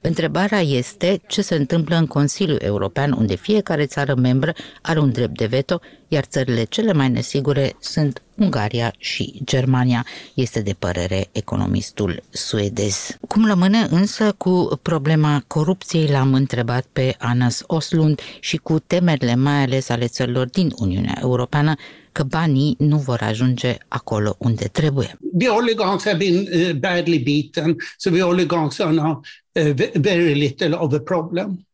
Întrebarea 0.02 0.60
este 0.62 1.22
ce 1.28 1.42
se 1.42 1.56
întâmplă 1.56 1.96
în 1.96 2.06
Consiliul 2.06 2.60
European, 2.62 3.12
unde 3.12 3.36
fiecare 3.36 3.86
țară 3.86 4.16
membră 4.16 4.54
are 4.82 5.00
un 5.00 5.12
drept 5.12 5.38
de 5.38 5.46
veto, 5.46 5.80
iar 6.08 6.24
țările 6.24 6.64
cele 6.64 6.94
mai 6.94 7.10
nesigure 7.10 7.76
sunt 7.80 8.22
Ungaria 8.38 8.94
și 8.98 9.42
Germania, 9.44 10.06
este 10.34 10.62
de 10.62 10.76
părere 10.80 11.28
economistul 11.32 12.24
suedez. 12.30 13.18
Cum 13.28 13.46
rămâne 13.46 13.88
însă 13.90 14.34
cu 14.38 14.80
problema 14.82 15.44
corupției, 15.48 16.08
l-am 16.08 16.34
întrebat 16.34 16.86
pe 16.94 17.16
Anas 17.20 17.64
Oslund 17.68 18.22
și 18.40 18.58
cu 18.58 18.80
temerile 18.80 19.36
mai 19.36 19.62
ales 19.64 19.90
ale 19.90 20.08
țărilor 20.08 20.48
din 20.50 20.72
Uniunea 20.76 21.18
Europeană 21.22 21.76
că 22.12 22.24
banii 22.24 22.76
nu 22.78 22.98
vor 22.98 23.20
ajunge 23.22 23.78
acolo 23.88 24.36
unde 24.38 24.66
trebuie. 24.66 25.18
The 25.38 25.50
oligarchs 25.50 26.04
have 26.04 26.18
been 26.18 26.36
uh, 26.36 26.72
badly 26.72 27.20
beaten, 27.20 27.76
so 27.98 28.10
the 28.10 28.22
oligarchs 28.24 28.80
are 28.80 28.92
now 28.92 29.22
uh, 29.52 29.72
very 29.94 30.34
little 30.34 30.74
of 30.74 30.94
a 30.94 31.00
problem. 31.00 31.68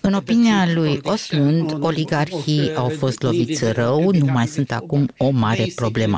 În 0.00 0.12
opinia 0.14 0.72
lui 0.74 1.00
Oslund, 1.02 1.76
oligarhii 1.80 2.74
au 2.74 2.88
fost 2.88 3.22
loviți 3.22 3.72
rău, 3.72 4.10
nu 4.10 4.24
mai 4.24 4.46
sunt 4.46 4.72
acum 4.72 5.08
o 5.16 5.30
mare 5.30 5.66
problemă. 5.74 6.16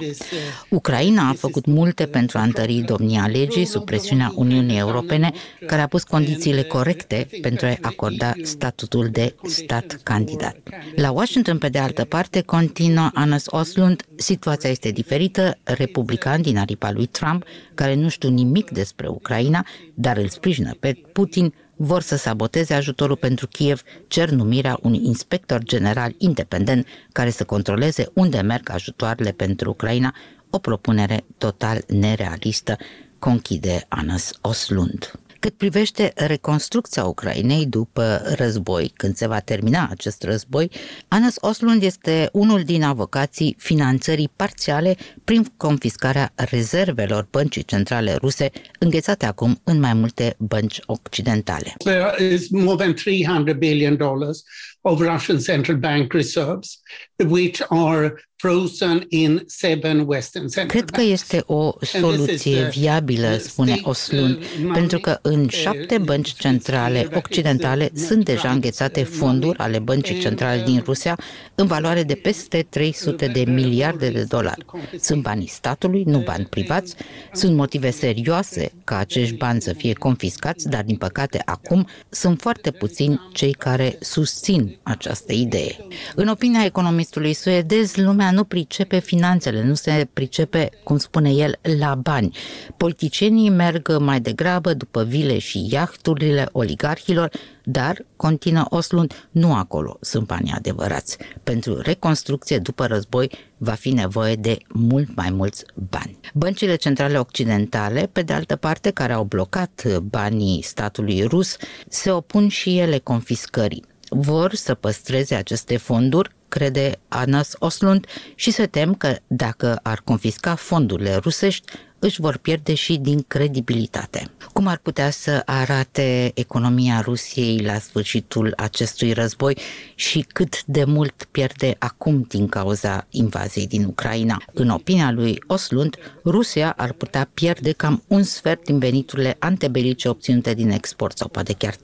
Ucraina 0.71 1.29
a 1.29 1.33
făcut 1.33 1.67
multe 1.67 2.07
pentru 2.07 2.39
a 2.39 2.43
întări 2.43 2.81
domnia 2.81 3.27
legii 3.27 3.65
sub 3.65 3.85
presiunea 3.85 4.33
Uniunii 4.35 4.79
Europene, 4.79 5.33
care 5.67 5.83
a 5.83 5.87
pus 5.87 6.03
condițiile 6.03 6.63
corecte 6.63 7.29
pentru 7.41 7.67
a 7.67 7.77
acorda 7.81 8.33
statutul 8.43 9.09
de 9.09 9.35
stat 9.43 10.01
candidat. 10.03 10.57
La 10.97 11.11
Washington, 11.11 11.59
pe 11.59 11.69
de 11.69 11.79
altă 11.79 12.05
parte, 12.05 12.41
continuă 12.41 13.11
Anas 13.15 13.45
Oslund, 13.47 14.03
situația 14.17 14.71
este 14.71 14.91
diferită, 14.91 15.59
republican 15.63 16.43
din 16.43 16.59
aripa 16.59 16.91
lui 16.91 17.07
Trump, 17.07 17.45
care 17.75 17.95
nu 17.95 18.09
știu 18.09 18.29
nimic 18.29 18.71
despre 18.71 19.09
Ucraina, 19.09 19.67
dar 19.95 20.17
îl 20.17 20.29
sprijină 20.29 20.75
pe 20.81 20.93
Putin, 21.13 21.55
vor 21.77 22.03
să 22.03 22.17
saboteze 22.17 22.75
ajutorul 22.75 23.17
pentru 23.17 23.47
Kiev, 23.47 23.83
cer 24.09 24.31
numirea 24.31 24.79
unui 24.83 25.01
inspector 25.05 25.63
general 25.63 26.15
independent 26.19 26.87
care 27.13 27.31
să 27.31 27.45
controleze 27.45 28.11
unde 28.15 28.41
merg 28.41 28.71
ajutoarele 28.71 29.31
pentru 29.31 29.71
Ucraina, 29.71 30.15
o 30.51 30.59
propunere 30.59 31.25
total 31.39 31.85
nerealistă, 31.89 32.77
conchide 33.19 33.85
Anas 33.89 34.33
Oslund. 34.41 35.19
Cât 35.45 35.57
privește 35.57 36.13
reconstrucția 36.17 37.05
Ucrainei 37.05 37.67
după 37.67 38.23
război, 38.37 38.93
când 38.97 39.17
se 39.17 39.27
va 39.27 39.41
termina 39.41 39.89
acest 39.91 40.23
război, 40.23 40.71
Anas 41.09 41.35
Oslund 41.41 41.83
este 41.83 42.29
unul 42.33 42.63
din 42.63 42.83
avocații 42.83 43.57
finanțării 43.59 44.31
parțiale 44.37 44.97
prin 45.25 45.47
confiscarea 45.57 46.33
rezervelor 46.37 47.27
băncii 47.31 47.63
centrale 47.63 48.15
ruse, 48.15 48.51
înghețate 48.79 49.27
acum 49.27 49.61
în 49.65 49.81
mai 49.81 49.95
multe 49.95 50.35
bănci 50.39 50.81
occidentale. 50.87 51.75
There 51.79 52.33
is 52.33 52.51
more 52.51 52.77
than 52.77 52.95
300 52.95 53.53
billion 53.53 53.97
dollars 53.97 54.43
of 54.85 55.01
Russian 55.01 55.39
central 55.39 55.79
bank 55.79 56.13
reserves, 56.13 56.83
which 57.19 57.63
are 57.71 58.17
frozen 58.45 59.05
in 59.09 59.43
seven 59.47 60.05
western 60.07 60.49
central 60.49 60.67
Cred 60.67 60.91
că 60.91 61.01
este 61.01 61.43
o 61.47 61.73
soluție 61.81 62.69
viabilă, 62.69 63.37
spune 63.37 63.81
Oslund, 63.83 64.45
pentru 64.73 64.99
că 64.99 65.19
în 65.23 65.49
șapte 65.49 65.99
bănci 65.99 66.33
centrale 66.33 67.09
occidentale 67.15 67.91
sunt 67.95 68.25
deja 68.25 68.51
înghețate 68.51 69.03
fonduri 69.03 69.59
ale 69.59 69.79
băncii 69.79 70.19
centrale 70.19 70.63
din 70.63 70.83
Rusia 70.85 71.19
în 71.55 71.67
valoare 71.67 72.03
de 72.03 72.15
peste 72.15 72.67
300 72.69 73.27
de 73.27 73.45
miliarde 73.47 74.09
de 74.09 74.25
dolari. 74.29 74.65
Sunt 75.01 75.23
banii 75.23 75.49
statului, 75.49 76.03
nu 76.07 76.19
bani 76.19 76.45
privați. 76.45 76.95
Sunt 77.33 77.57
motive 77.57 77.91
serioase 77.91 78.73
ca 78.85 78.97
acești 78.97 79.37
bani 79.37 79.61
să 79.61 79.73
fie 79.73 79.93
confiscați, 79.93 80.69
dar 80.69 80.83
din 80.83 80.97
păcate 80.97 81.43
acum 81.45 81.89
sunt 82.09 82.41
foarte 82.41 82.71
puțini 82.71 83.21
cei 83.33 83.53
care 83.53 83.99
susțin 84.01 84.74
această 84.83 85.33
idee. 85.33 85.77
În 86.15 86.29
opinia 86.29 86.65
economistului 86.65 87.33
suedez, 87.33 87.95
lumea 87.95 88.31
nu 88.31 88.45
pricepe 88.45 88.99
finanțele, 88.99 89.63
nu 89.63 89.75
se 89.75 90.09
pricepe, 90.13 90.69
cum 90.83 90.97
spune 90.97 91.31
el, 91.31 91.59
la 91.79 91.95
bani. 91.95 92.37
Politicienii 92.77 93.51
merg 93.51 93.99
mai 93.99 94.21
degrabă 94.21 94.75
după 94.75 95.05
vile 95.05 95.39
și 95.39 95.67
iahturile 95.71 96.49
oligarhilor, 96.53 97.31
dar, 97.65 98.05
continuă 98.17 98.67
Oslund, 98.69 99.29
nu 99.31 99.55
acolo 99.55 99.97
sunt 100.01 100.27
banii 100.27 100.53
adevărați. 100.57 101.17
Pentru 101.43 101.81
reconstrucție 101.81 102.59
după 102.59 102.87
război 102.87 103.31
va 103.57 103.73
fi 103.73 103.91
nevoie 103.91 104.35
de 104.35 104.59
mult 104.69 105.17
mai 105.17 105.31
mulți 105.31 105.65
bani. 105.91 106.19
Băncile 106.35 106.77
centrale 106.77 107.19
occidentale, 107.19 108.09
pe 108.13 108.23
de 108.23 108.33
altă 108.33 108.57
parte, 108.57 108.91
care 108.91 109.13
au 109.13 109.25
blocat 109.25 109.99
banii 110.03 110.63
statului 110.63 111.23
rus, 111.23 111.57
se 111.89 112.11
opun 112.11 112.49
și 112.49 112.79
ele 112.79 112.99
confiscării 112.99 113.85
vor 114.15 114.55
să 114.55 114.75
păstreze 114.75 115.35
aceste 115.35 115.77
fonduri, 115.77 116.31
crede 116.55 116.99
Anas 117.09 117.55
Oslund, 117.59 118.07
și 118.35 118.51
se 118.51 118.67
tem 118.67 118.95
că 118.95 119.17
dacă 119.27 119.81
ar 119.83 120.01
confisca 120.05 120.55
fondurile 120.55 121.17
rusești, 121.17 121.73
își 121.99 122.21
vor 122.21 122.37
pierde 122.37 122.75
și 122.75 122.97
din 122.97 123.25
credibilitate. 123.27 124.31
Cum 124.53 124.67
ar 124.67 124.79
putea 124.83 125.11
să 125.11 125.43
arate 125.45 126.31
economia 126.35 127.01
Rusiei 127.01 127.59
la 127.59 127.79
sfârșitul 127.79 128.53
acestui 128.57 129.13
război 129.13 129.59
și 129.95 130.27
cât 130.33 130.65
de 130.65 130.85
mult 130.85 131.29
pierde 131.31 131.77
acum 131.79 132.25
din 132.29 132.49
cauza 132.49 133.07
invaziei 133.11 133.67
din 133.67 133.85
Ucraina? 133.85 134.43
În 134.53 134.69
opinia 134.69 135.11
lui 135.11 135.39
Oslund, 135.47 135.97
Rusia 136.25 136.75
ar 136.77 136.93
putea 136.93 137.31
pierde 137.35 137.73
cam 137.73 138.03
un 138.09 138.23
sfert 138.23 138.65
din 138.65 138.79
veniturile 138.79 139.37
antebelice 139.39 140.09
obținute 140.09 140.55
din 140.55 140.71
export 140.71 141.19
sau 141.19 141.29
poate 141.29 141.53
chiar 141.53 141.75
30%. 141.75 141.79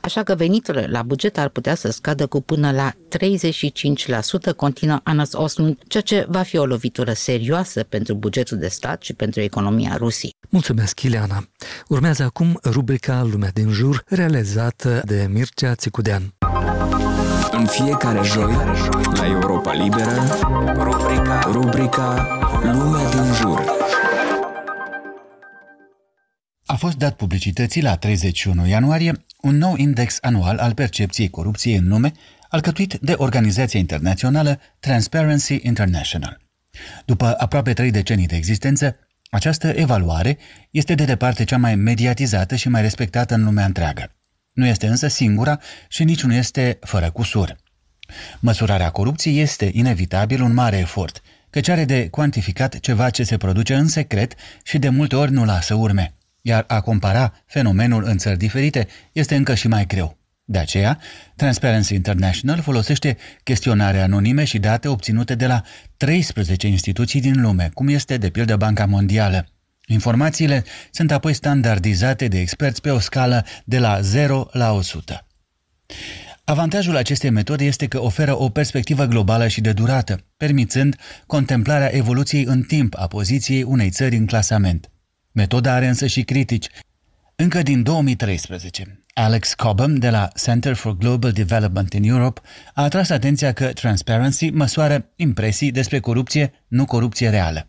Așa 0.00 0.22
că 0.22 0.34
veniturile 0.34 0.86
la 0.90 1.02
buget 1.02 1.38
ar 1.38 1.48
putea 1.48 1.74
să 1.74 1.90
scadă 1.90 2.26
cu 2.26 2.40
până 2.40 2.70
la 2.70 2.92
35%, 3.36 4.54
continuă 4.56 5.00
Anas 5.02 5.32
Oslund, 5.32 5.78
ceea 5.86 6.02
ce 6.02 6.26
va 6.28 6.42
fi 6.42 6.56
o 6.56 6.66
lovitură 6.66 7.12
serioasă 7.12 7.82
pentru 7.82 8.14
bugetul 8.14 8.58
de 8.58 8.68
stat 8.68 9.02
și 9.02 9.12
pentru 9.12 9.40
economia 9.40 9.96
Rusiei. 9.96 10.36
Mulțumesc, 10.48 11.02
Ileana. 11.02 11.48
Urmează 11.88 12.22
acum 12.22 12.58
rubrica 12.64 13.22
Lumea 13.22 13.50
din 13.50 13.70
jur, 13.70 14.02
realizată 14.06 15.02
de 15.04 15.28
Mircea 15.30 15.74
Țicudean. 15.74 16.34
În 17.50 17.66
fiecare 17.66 18.20
joi, 18.22 18.52
la 19.14 19.26
Europa 19.26 19.72
Liberă, 19.72 20.26
rubrica, 20.76 21.48
rubrica 21.52 22.38
Lumea 22.62 23.10
din 23.10 23.32
jur. 23.34 23.64
A 26.66 26.76
fost 26.76 26.96
dat 26.96 27.16
publicității 27.16 27.82
la 27.82 27.96
31 27.96 28.66
ianuarie 28.66 29.24
un 29.40 29.56
nou 29.56 29.74
index 29.76 30.18
anual 30.20 30.58
al 30.58 30.74
percepției 30.74 31.30
corupției 31.30 31.76
în 31.76 31.88
lume, 31.88 32.12
alcătuit 32.48 32.94
de 32.94 33.14
organizația 33.16 33.78
internațională 33.78 34.60
Transparency 34.80 35.58
International. 35.62 36.38
După 37.04 37.34
aproape 37.38 37.72
trei 37.72 37.90
decenii 37.90 38.26
de 38.26 38.36
existență, 38.36 38.96
această 39.30 39.68
evaluare 39.68 40.38
este 40.70 40.94
de 40.94 41.04
departe 41.04 41.44
cea 41.44 41.58
mai 41.58 41.74
mediatizată 41.74 42.56
și 42.56 42.68
mai 42.68 42.82
respectată 42.82 43.34
în 43.34 43.44
lumea 43.44 43.64
întreagă. 43.64 44.12
Nu 44.52 44.66
este 44.66 44.86
însă 44.86 45.08
singura 45.08 45.60
și 45.88 46.04
nici 46.04 46.22
nu 46.22 46.34
este 46.34 46.78
fără 46.80 47.10
cusur. 47.10 47.56
Măsurarea 48.40 48.90
corupției 48.90 49.40
este 49.40 49.70
inevitabil 49.72 50.42
un 50.42 50.54
mare 50.54 50.76
efort, 50.76 51.20
căci 51.50 51.68
are 51.68 51.84
de 51.84 52.08
cuantificat 52.08 52.78
ceva 52.80 53.10
ce 53.10 53.22
se 53.22 53.36
produce 53.36 53.74
în 53.74 53.88
secret 53.88 54.34
și 54.62 54.78
de 54.78 54.88
multe 54.88 55.16
ori 55.16 55.32
nu 55.32 55.44
lasă 55.44 55.74
urme, 55.74 56.14
iar 56.40 56.64
a 56.66 56.80
compara 56.80 57.32
fenomenul 57.46 58.04
în 58.04 58.18
țări 58.18 58.38
diferite 58.38 58.88
este 59.12 59.36
încă 59.36 59.54
și 59.54 59.68
mai 59.68 59.86
greu. 59.86 60.18
De 60.50 60.58
aceea, 60.58 60.98
Transparency 61.36 61.94
International 61.94 62.60
folosește 62.60 63.16
chestionare 63.42 64.00
anonime 64.00 64.44
și 64.44 64.58
date 64.58 64.88
obținute 64.88 65.34
de 65.34 65.46
la 65.46 65.62
13 65.96 66.66
instituții 66.66 67.20
din 67.20 67.40
lume, 67.40 67.70
cum 67.74 67.88
este 67.88 68.16
de 68.16 68.30
pildă 68.30 68.56
Banca 68.56 68.86
Mondială. 68.86 69.46
Informațiile 69.86 70.64
sunt 70.90 71.10
apoi 71.10 71.32
standardizate 71.32 72.28
de 72.28 72.40
experți 72.40 72.80
pe 72.80 72.90
o 72.90 72.98
scală 72.98 73.44
de 73.64 73.78
la 73.78 74.00
0 74.00 74.48
la 74.52 74.72
100. 74.72 75.26
Avantajul 76.44 76.96
acestei 76.96 77.30
metode 77.30 77.64
este 77.64 77.86
că 77.86 78.02
oferă 78.02 78.38
o 78.38 78.48
perspectivă 78.48 79.04
globală 79.04 79.48
și 79.48 79.60
de 79.60 79.72
durată, 79.72 80.24
permițând 80.36 80.96
contemplarea 81.26 81.94
evoluției 81.94 82.44
în 82.44 82.62
timp 82.62 82.94
a 82.96 83.06
poziției 83.06 83.62
unei 83.62 83.90
țări 83.90 84.16
în 84.16 84.26
clasament. 84.26 84.90
Metoda 85.32 85.72
are 85.72 85.86
însă 85.86 86.06
și 86.06 86.22
critici. 86.22 86.66
Încă 87.36 87.62
din 87.62 87.82
2013, 87.82 89.00
Alex 89.20 89.54
Cobham 89.54 89.94
de 89.94 90.10
la 90.10 90.28
Center 90.42 90.74
for 90.74 90.96
Global 90.96 91.32
Development 91.32 91.92
in 91.92 92.04
Europe 92.04 92.40
a 92.74 92.82
atras 92.82 93.10
atenția 93.10 93.52
că 93.52 93.66
Transparency 93.66 94.50
măsoară 94.50 95.12
impresii 95.16 95.70
despre 95.70 96.00
corupție, 96.00 96.52
nu 96.68 96.84
corupție 96.84 97.28
reală. 97.28 97.66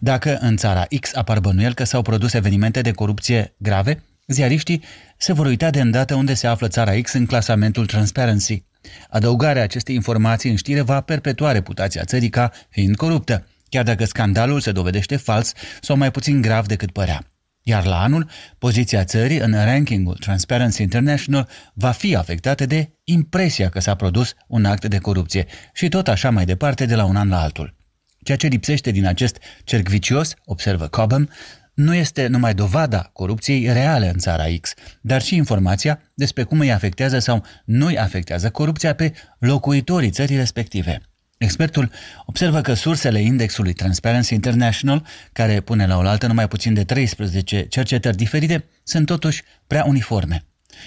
Dacă 0.00 0.38
în 0.40 0.56
țara 0.56 0.86
X 1.00 1.14
apar 1.14 1.40
bănuiel 1.40 1.74
că 1.74 1.84
s-au 1.84 2.02
produs 2.02 2.32
evenimente 2.32 2.80
de 2.80 2.90
corupție 2.90 3.54
grave, 3.58 4.02
ziariștii 4.26 4.82
se 5.16 5.32
vor 5.32 5.46
uita 5.46 5.70
de 5.70 5.80
îndată 5.80 6.14
unde 6.14 6.34
se 6.34 6.46
află 6.46 6.68
țara 6.68 7.00
X 7.00 7.12
în 7.12 7.26
clasamentul 7.26 7.86
Transparency. 7.86 8.64
Adăugarea 9.10 9.62
acestei 9.62 9.94
informații 9.94 10.50
în 10.50 10.56
știre 10.56 10.80
va 10.80 11.00
perpetua 11.00 11.52
reputația 11.52 12.04
țării 12.04 12.30
ca 12.30 12.52
fiind 12.68 12.96
coruptă, 12.96 13.46
chiar 13.68 13.84
dacă 13.84 14.04
scandalul 14.04 14.60
se 14.60 14.72
dovedește 14.72 15.16
fals 15.16 15.52
sau 15.80 15.96
mai 15.96 16.10
puțin 16.10 16.40
grav 16.40 16.66
decât 16.66 16.90
părea. 16.90 17.33
Iar 17.66 17.84
la 17.84 18.02
anul, 18.02 18.28
poziția 18.58 19.04
țării 19.04 19.38
în 19.38 19.52
rankingul 19.52 20.16
Transparency 20.16 20.82
International 20.82 21.48
va 21.74 21.90
fi 21.90 22.16
afectată 22.16 22.66
de 22.66 22.98
impresia 23.04 23.68
că 23.68 23.80
s-a 23.80 23.94
produs 23.94 24.34
un 24.46 24.64
act 24.64 24.84
de 24.84 24.98
corupție 24.98 25.46
și 25.72 25.88
tot 25.88 26.08
așa 26.08 26.30
mai 26.30 26.44
departe 26.44 26.86
de 26.86 26.94
la 26.94 27.04
un 27.04 27.16
an 27.16 27.28
la 27.28 27.40
altul. 27.40 27.76
Ceea 28.22 28.36
ce 28.36 28.46
lipsește 28.46 28.90
din 28.90 29.06
acest 29.06 29.38
cerc 29.64 29.88
vicios, 29.88 30.34
observă 30.44 30.86
Cobham, 30.88 31.30
nu 31.74 31.94
este 31.94 32.26
numai 32.26 32.54
dovada 32.54 33.10
corupției 33.12 33.72
reale 33.72 34.08
în 34.08 34.18
țara 34.18 34.44
X, 34.60 34.74
dar 35.00 35.22
și 35.22 35.36
informația 35.36 36.00
despre 36.14 36.42
cum 36.42 36.60
îi 36.60 36.72
afectează 36.72 37.18
sau 37.18 37.44
nu 37.64 37.86
îi 37.86 37.98
afectează 37.98 38.50
corupția 38.50 38.94
pe 38.94 39.12
locuitorii 39.38 40.10
țării 40.10 40.36
respective. 40.36 41.00
Expertul 41.38 41.90
observă 42.26 42.60
că 42.60 42.74
sursele 42.74 43.20
indexului 43.20 43.72
Transparency 43.72 44.34
International, 44.34 45.06
care 45.32 45.60
pune 45.60 45.86
la 45.86 45.96
oaltă 45.96 46.26
numai 46.26 46.48
puțin 46.48 46.74
de 46.74 46.84
13 46.84 47.66
cercetări 47.66 48.16
diferite, 48.16 48.64
sunt 48.82 49.06
totuși 49.06 49.42
prea 49.66 49.84
uniforme. 49.84 50.44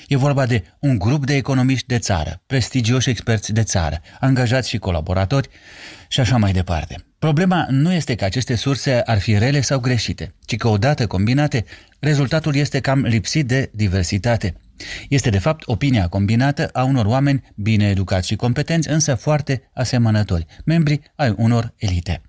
E 0.07 0.17
vorba 0.17 0.45
de 0.45 0.63
un 0.79 0.97
grup 0.97 1.25
de 1.25 1.36
economiști 1.36 1.88
de 1.88 1.99
țară, 1.99 2.41
prestigioși 2.45 3.10
experți 3.10 3.53
de 3.53 3.63
țară, 3.63 4.01
angajați 4.19 4.69
și 4.69 4.77
colaboratori 4.77 5.49
și 6.07 6.19
așa 6.19 6.38
mai 6.38 6.51
departe. 6.51 6.95
Problema 7.19 7.67
nu 7.69 7.93
este 7.93 8.15
că 8.15 8.25
aceste 8.25 8.55
surse 8.55 9.01
ar 9.05 9.19
fi 9.19 9.38
rele 9.38 9.62
sau 9.62 9.79
greșite, 9.79 10.33
ci 10.45 10.57
că 10.57 10.67
odată 10.67 11.07
combinate, 11.07 11.65
rezultatul 11.99 12.55
este 12.55 12.79
cam 12.79 12.99
lipsit 12.99 13.47
de 13.47 13.69
diversitate. 13.73 14.55
Este 15.10 15.30
de 15.30 15.40
fapt 15.40 15.68
opinia 15.68 16.08
combinată 16.08 16.70
a 16.74 16.84
unor 16.84 17.06
oameni 17.06 17.44
bine 17.56 17.90
educați 17.90 18.28
și 18.28 18.36
competenți, 18.36 18.90
însă 18.90 19.16
foarte 19.16 19.70
asemănători, 19.74 20.46
membri 20.66 21.00
ai 21.16 21.34
unor 21.38 21.74
elite. 21.78 22.22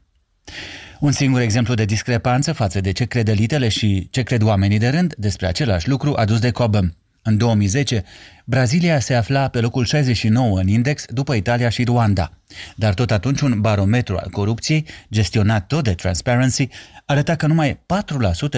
Un 1.01 1.13
singur 1.13 1.41
exemplu 1.41 1.75
de 1.75 1.85
discrepanță 1.85 2.53
față 2.53 2.81
de 2.81 2.93
ce 2.93 3.05
cred 3.05 3.29
elitele 3.29 3.69
și 3.69 4.09
ce 4.11 4.23
cred 4.23 4.43
oamenii 4.43 4.79
de 4.79 4.89
rând 4.89 5.15
despre 5.15 5.47
același 5.47 5.89
lucru 5.89 6.13
adus 6.17 6.39
de 6.39 6.51
Cobham. 6.51 6.97
În 7.29 7.37
2010, 7.37 8.05
Brazilia 8.45 9.01
se 9.01 9.15
afla 9.15 9.49
pe 9.49 9.61
locul 9.61 9.85
69 9.85 10.61
în 10.61 10.69
index 10.69 11.05
după 11.09 11.35
Italia 11.35 11.69
și 11.69 11.85
Rwanda. 11.85 12.33
Dar 12.77 12.95
tot 12.95 13.11
atunci 13.11 13.41
un 13.41 13.61
barometru 13.61 14.17
al 14.17 14.29
corupției, 14.31 14.87
gestionat 15.11 15.67
tot 15.67 15.85
de 15.85 15.95
Transparency, 15.95 16.69
arăta 17.05 17.35
că 17.35 17.47
numai 17.47 17.81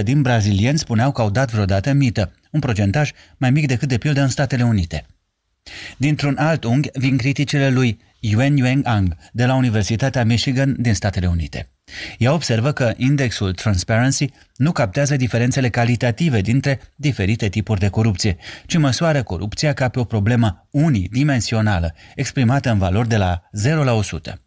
4% 0.00 0.02
din 0.02 0.22
brazilieni 0.22 0.78
spuneau 0.78 1.12
că 1.12 1.20
au 1.20 1.30
dat 1.30 1.50
vreodată 1.50 1.92
mită, 1.92 2.32
un 2.50 2.60
procentaj 2.60 3.10
mai 3.36 3.50
mic 3.50 3.66
decât 3.66 3.88
de 3.88 3.98
pildă 3.98 4.20
în 4.20 4.28
Statele 4.28 4.62
Unite. 4.62 5.06
Dintr-un 5.96 6.36
alt 6.38 6.64
unghi 6.64 6.90
vin 6.92 7.16
criticile 7.16 7.70
lui 7.70 8.00
Yuen 8.20 8.56
Yueng 8.56 8.86
Ang 8.86 9.16
de 9.32 9.44
la 9.44 9.54
Universitatea 9.54 10.24
Michigan 10.24 10.76
din 10.78 10.94
Statele 10.94 11.26
Unite. 11.26 11.70
Ea 12.18 12.32
observă 12.32 12.72
că 12.72 12.92
indexul 12.96 13.52
Transparency 13.52 14.26
nu 14.56 14.72
captează 14.72 15.16
diferențele 15.16 15.68
calitative 15.68 16.40
dintre 16.40 16.80
diferite 16.94 17.48
tipuri 17.48 17.80
de 17.80 17.88
corupție, 17.88 18.36
ci 18.66 18.76
măsoară 18.76 19.22
corupția 19.22 19.72
ca 19.72 19.88
pe 19.88 19.98
o 19.98 20.04
problemă 20.04 20.68
unidimensională, 20.70 21.94
exprimată 22.14 22.70
în 22.70 22.78
valori 22.78 23.08
de 23.08 23.16
la 23.16 23.42
0 23.52 23.84
la 23.84 23.92
100. 23.92 24.40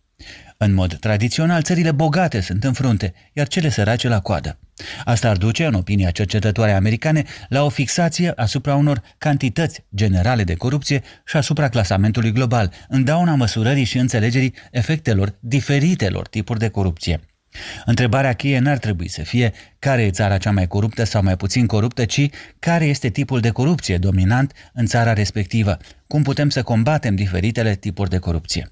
În 0.64 0.74
mod 0.74 0.96
tradițional, 0.96 1.62
țările 1.62 1.92
bogate 1.92 2.40
sunt 2.40 2.64
în 2.64 2.74
frunte, 2.74 3.14
iar 3.34 3.48
cele 3.48 3.70
sărace 3.70 4.08
la 4.08 4.20
coadă. 4.20 4.60
Asta 5.04 5.30
ar 5.30 5.38
duce, 5.38 5.66
în 5.66 5.74
opinia 5.74 6.12
cercetătoare 6.12 6.72
americane, 6.72 7.24
la 7.50 7.64
o 7.64 7.70
fixație 7.70 8.32
asupra 8.36 8.76
unor 8.76 9.02
cantități 9.18 9.84
generale 9.96 10.44
de 10.44 10.54
corupție 10.54 11.02
și 11.26 11.38
asupra 11.38 11.70
clasamentului 11.70 12.32
global, 12.32 12.72
în 12.88 13.04
dauna 13.04 13.36
măsurării 13.36 13.84
și 13.84 13.98
înțelegerii 13.98 14.54
efectelor 14.72 15.36
diferitelor 15.40 16.28
tipuri 16.28 16.60
de 16.60 16.70
corupție. 16.70 17.20
Întrebarea 17.86 18.34
cheie 18.34 18.60
n-ar 18.60 18.78
trebui 18.78 19.08
să 19.08 19.22
fie 19.22 19.54
care 19.80 20.02
e 20.02 20.12
țara 20.12 20.38
cea 20.38 20.52
mai 20.52 20.68
coruptă 20.68 21.04
sau 21.04 21.24
mai 21.24 21.36
puțin 21.36 21.66
coruptă, 21.66 22.06
ci 22.06 22.30
care 22.60 22.86
este 22.86 23.10
tipul 23.10 23.40
de 23.40 23.50
corupție 23.50 23.98
dominant 23.98 24.54
în 24.74 24.86
țara 24.86 25.14
respectivă, 25.14 25.78
cum 26.08 26.24
putem 26.24 26.50
să 26.50 26.64
combatem 26.64 27.16
diferitele 27.16 27.76
tipuri 27.76 28.10
de 28.10 28.18
corupție. 28.18 28.72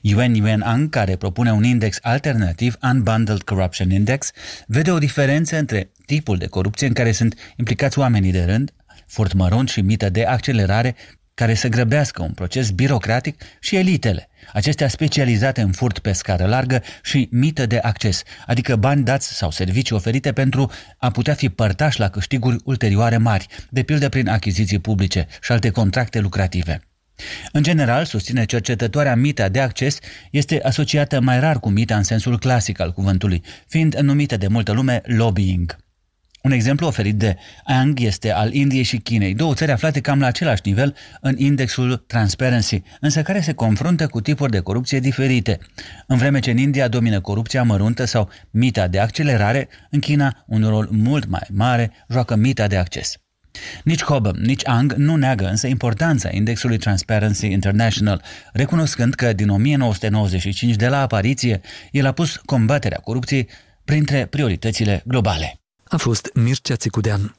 Yuan 0.00 0.34
Yuan 0.34 0.62
Ang, 0.62 0.90
care 0.90 1.16
propune 1.16 1.52
un 1.52 1.64
index 1.64 1.98
alternativ, 2.02 2.76
Unbundled 2.82 3.42
Corruption 3.42 3.90
Index, 3.90 4.30
vede 4.66 4.90
o 4.90 4.98
diferență 4.98 5.58
între 5.58 5.90
tipul 6.06 6.36
de 6.36 6.46
corupție 6.46 6.86
în 6.86 6.92
care 6.92 7.12
sunt 7.12 7.34
implicați 7.56 7.98
oamenii 7.98 8.32
de 8.32 8.44
rând, 8.44 8.72
furt 9.06 9.32
mărunt 9.32 9.68
și 9.68 9.80
mită 9.80 10.10
de 10.10 10.24
accelerare, 10.24 10.96
care 11.34 11.54
să 11.54 11.68
grăbească 11.68 12.22
un 12.22 12.32
proces 12.32 12.70
birocratic 12.70 13.42
și 13.60 13.76
elitele, 13.76 14.28
acestea 14.52 14.88
specializate 14.88 15.60
în 15.60 15.72
furt 15.72 15.98
pe 15.98 16.12
scară 16.12 16.46
largă 16.46 16.82
și 17.02 17.28
mită 17.30 17.66
de 17.66 17.78
acces, 17.78 18.22
adică 18.46 18.76
bani 18.76 19.04
dați 19.04 19.36
sau 19.36 19.50
servicii 19.50 19.96
oferite 19.96 20.32
pentru 20.32 20.70
a 20.98 21.10
putea 21.10 21.34
fi 21.34 21.48
părtași 21.48 22.00
la 22.00 22.08
câștiguri 22.08 22.56
ulterioare 22.64 23.16
mari, 23.16 23.46
de 23.70 23.82
pildă 23.82 24.08
prin 24.08 24.28
achiziții 24.28 24.78
publice 24.78 25.26
și 25.42 25.52
alte 25.52 25.70
contracte 25.70 26.18
lucrative. 26.18 26.87
În 27.52 27.62
general, 27.62 28.04
susține 28.04 28.44
cercetătoarea 28.44 29.14
mita 29.14 29.48
de 29.48 29.60
acces 29.60 29.98
este 30.30 30.62
asociată 30.62 31.20
mai 31.20 31.40
rar 31.40 31.60
cu 31.60 31.68
mita 31.68 31.96
în 31.96 32.02
sensul 32.02 32.38
clasic 32.38 32.80
al 32.80 32.92
cuvântului, 32.92 33.42
fiind 33.68 33.94
numită 33.94 34.36
de 34.36 34.46
multă 34.46 34.72
lume 34.72 35.02
lobbying. 35.04 35.76
Un 36.42 36.50
exemplu 36.50 36.86
oferit 36.86 37.16
de 37.16 37.36
Ang 37.64 38.00
este 38.00 38.32
al 38.32 38.52
Indiei 38.52 38.82
și 38.82 38.96
Chinei, 38.96 39.34
două 39.34 39.54
țări 39.54 39.70
aflate 39.70 40.00
cam 40.00 40.20
la 40.20 40.26
același 40.26 40.62
nivel 40.64 40.96
în 41.20 41.34
indexul 41.38 41.96
Transparency, 41.96 42.82
însă 43.00 43.22
care 43.22 43.40
se 43.40 43.52
confruntă 43.52 44.06
cu 44.06 44.20
tipuri 44.20 44.50
de 44.50 44.60
corupție 44.60 45.00
diferite. 45.00 45.58
În 46.06 46.16
vreme 46.16 46.38
ce 46.38 46.50
în 46.50 46.56
India 46.56 46.88
domină 46.88 47.20
corupția 47.20 47.62
măruntă 47.62 48.04
sau 48.04 48.30
mita 48.50 48.88
de 48.88 48.98
accelerare, 48.98 49.68
în 49.90 50.00
China 50.00 50.44
un 50.46 50.68
rol 50.68 50.88
mult 50.90 51.26
mai 51.26 51.46
mare 51.52 51.92
joacă 52.08 52.36
mita 52.36 52.66
de 52.66 52.76
acces. 52.76 53.16
Nici 53.84 54.02
Cobham, 54.02 54.36
nici 54.36 54.66
Ang 54.66 54.92
nu 54.92 55.16
neagă 55.16 55.44
însă 55.44 55.66
importanța 55.66 56.28
indexului 56.32 56.78
Transparency 56.78 57.46
International, 57.46 58.22
recunoscând 58.52 59.14
că 59.14 59.32
din 59.32 59.48
1995 59.48 60.74
de 60.74 60.88
la 60.88 61.00
apariție, 61.00 61.60
el 61.90 62.06
a 62.06 62.12
pus 62.12 62.36
combaterea 62.36 62.98
corupției 62.98 63.48
printre 63.84 64.26
prioritățile 64.26 65.02
globale. 65.06 65.60
A 65.84 65.96
fost 65.96 66.30
Mircea 66.34 66.76
Țicudean. 66.76 67.36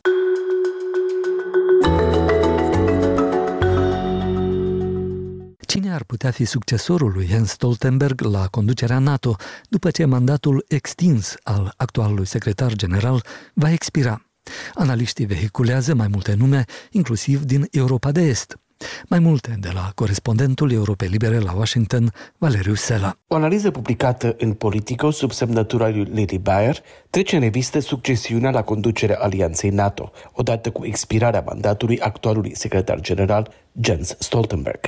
Cine 5.67 5.93
ar 5.93 6.03
putea 6.03 6.31
fi 6.31 6.45
succesorul 6.45 7.11
lui 7.11 7.25
Jens 7.25 7.49
Stoltenberg 7.49 8.21
la 8.21 8.47
conducerea 8.47 8.99
NATO 8.99 9.35
după 9.69 9.91
ce 9.91 10.05
mandatul 10.05 10.65
extins 10.67 11.35
al 11.43 11.73
actualului 11.77 12.25
secretar 12.25 12.73
general 12.73 13.25
va 13.53 13.71
expira? 13.71 14.28
Analiștii 14.73 15.25
vehiculează 15.25 15.93
mai 15.95 16.07
multe 16.11 16.33
nume, 16.33 16.65
inclusiv 16.91 17.43
din 17.43 17.67
Europa 17.71 18.11
de 18.11 18.21
Est. 18.21 18.59
Mai 19.07 19.19
multe 19.19 19.55
de 19.59 19.69
la 19.73 19.91
corespondentul 19.95 20.71
Europei 20.71 21.07
Libere 21.07 21.39
la 21.39 21.53
Washington, 21.53 22.11
Valeriu 22.37 22.73
Sela. 22.73 23.17
O 23.27 23.35
analiză 23.35 23.71
publicată 23.71 24.35
în 24.37 24.53
Politico 24.53 25.11
sub 25.11 25.31
semnătura 25.31 25.89
lui 25.89 26.03
Lily 26.03 26.37
Bayer 26.37 26.77
trece 27.09 27.35
în 27.35 27.41
revistă 27.41 27.79
succesiunea 27.79 28.51
la 28.51 28.61
conducerea 28.61 29.17
Alianței 29.19 29.69
NATO, 29.69 30.11
odată 30.33 30.69
cu 30.71 30.85
expirarea 30.85 31.43
mandatului 31.45 31.99
actualului 31.99 32.55
secretar 32.55 32.99
general 32.99 33.53
Jens 33.81 34.15
Stoltenberg. 34.19 34.79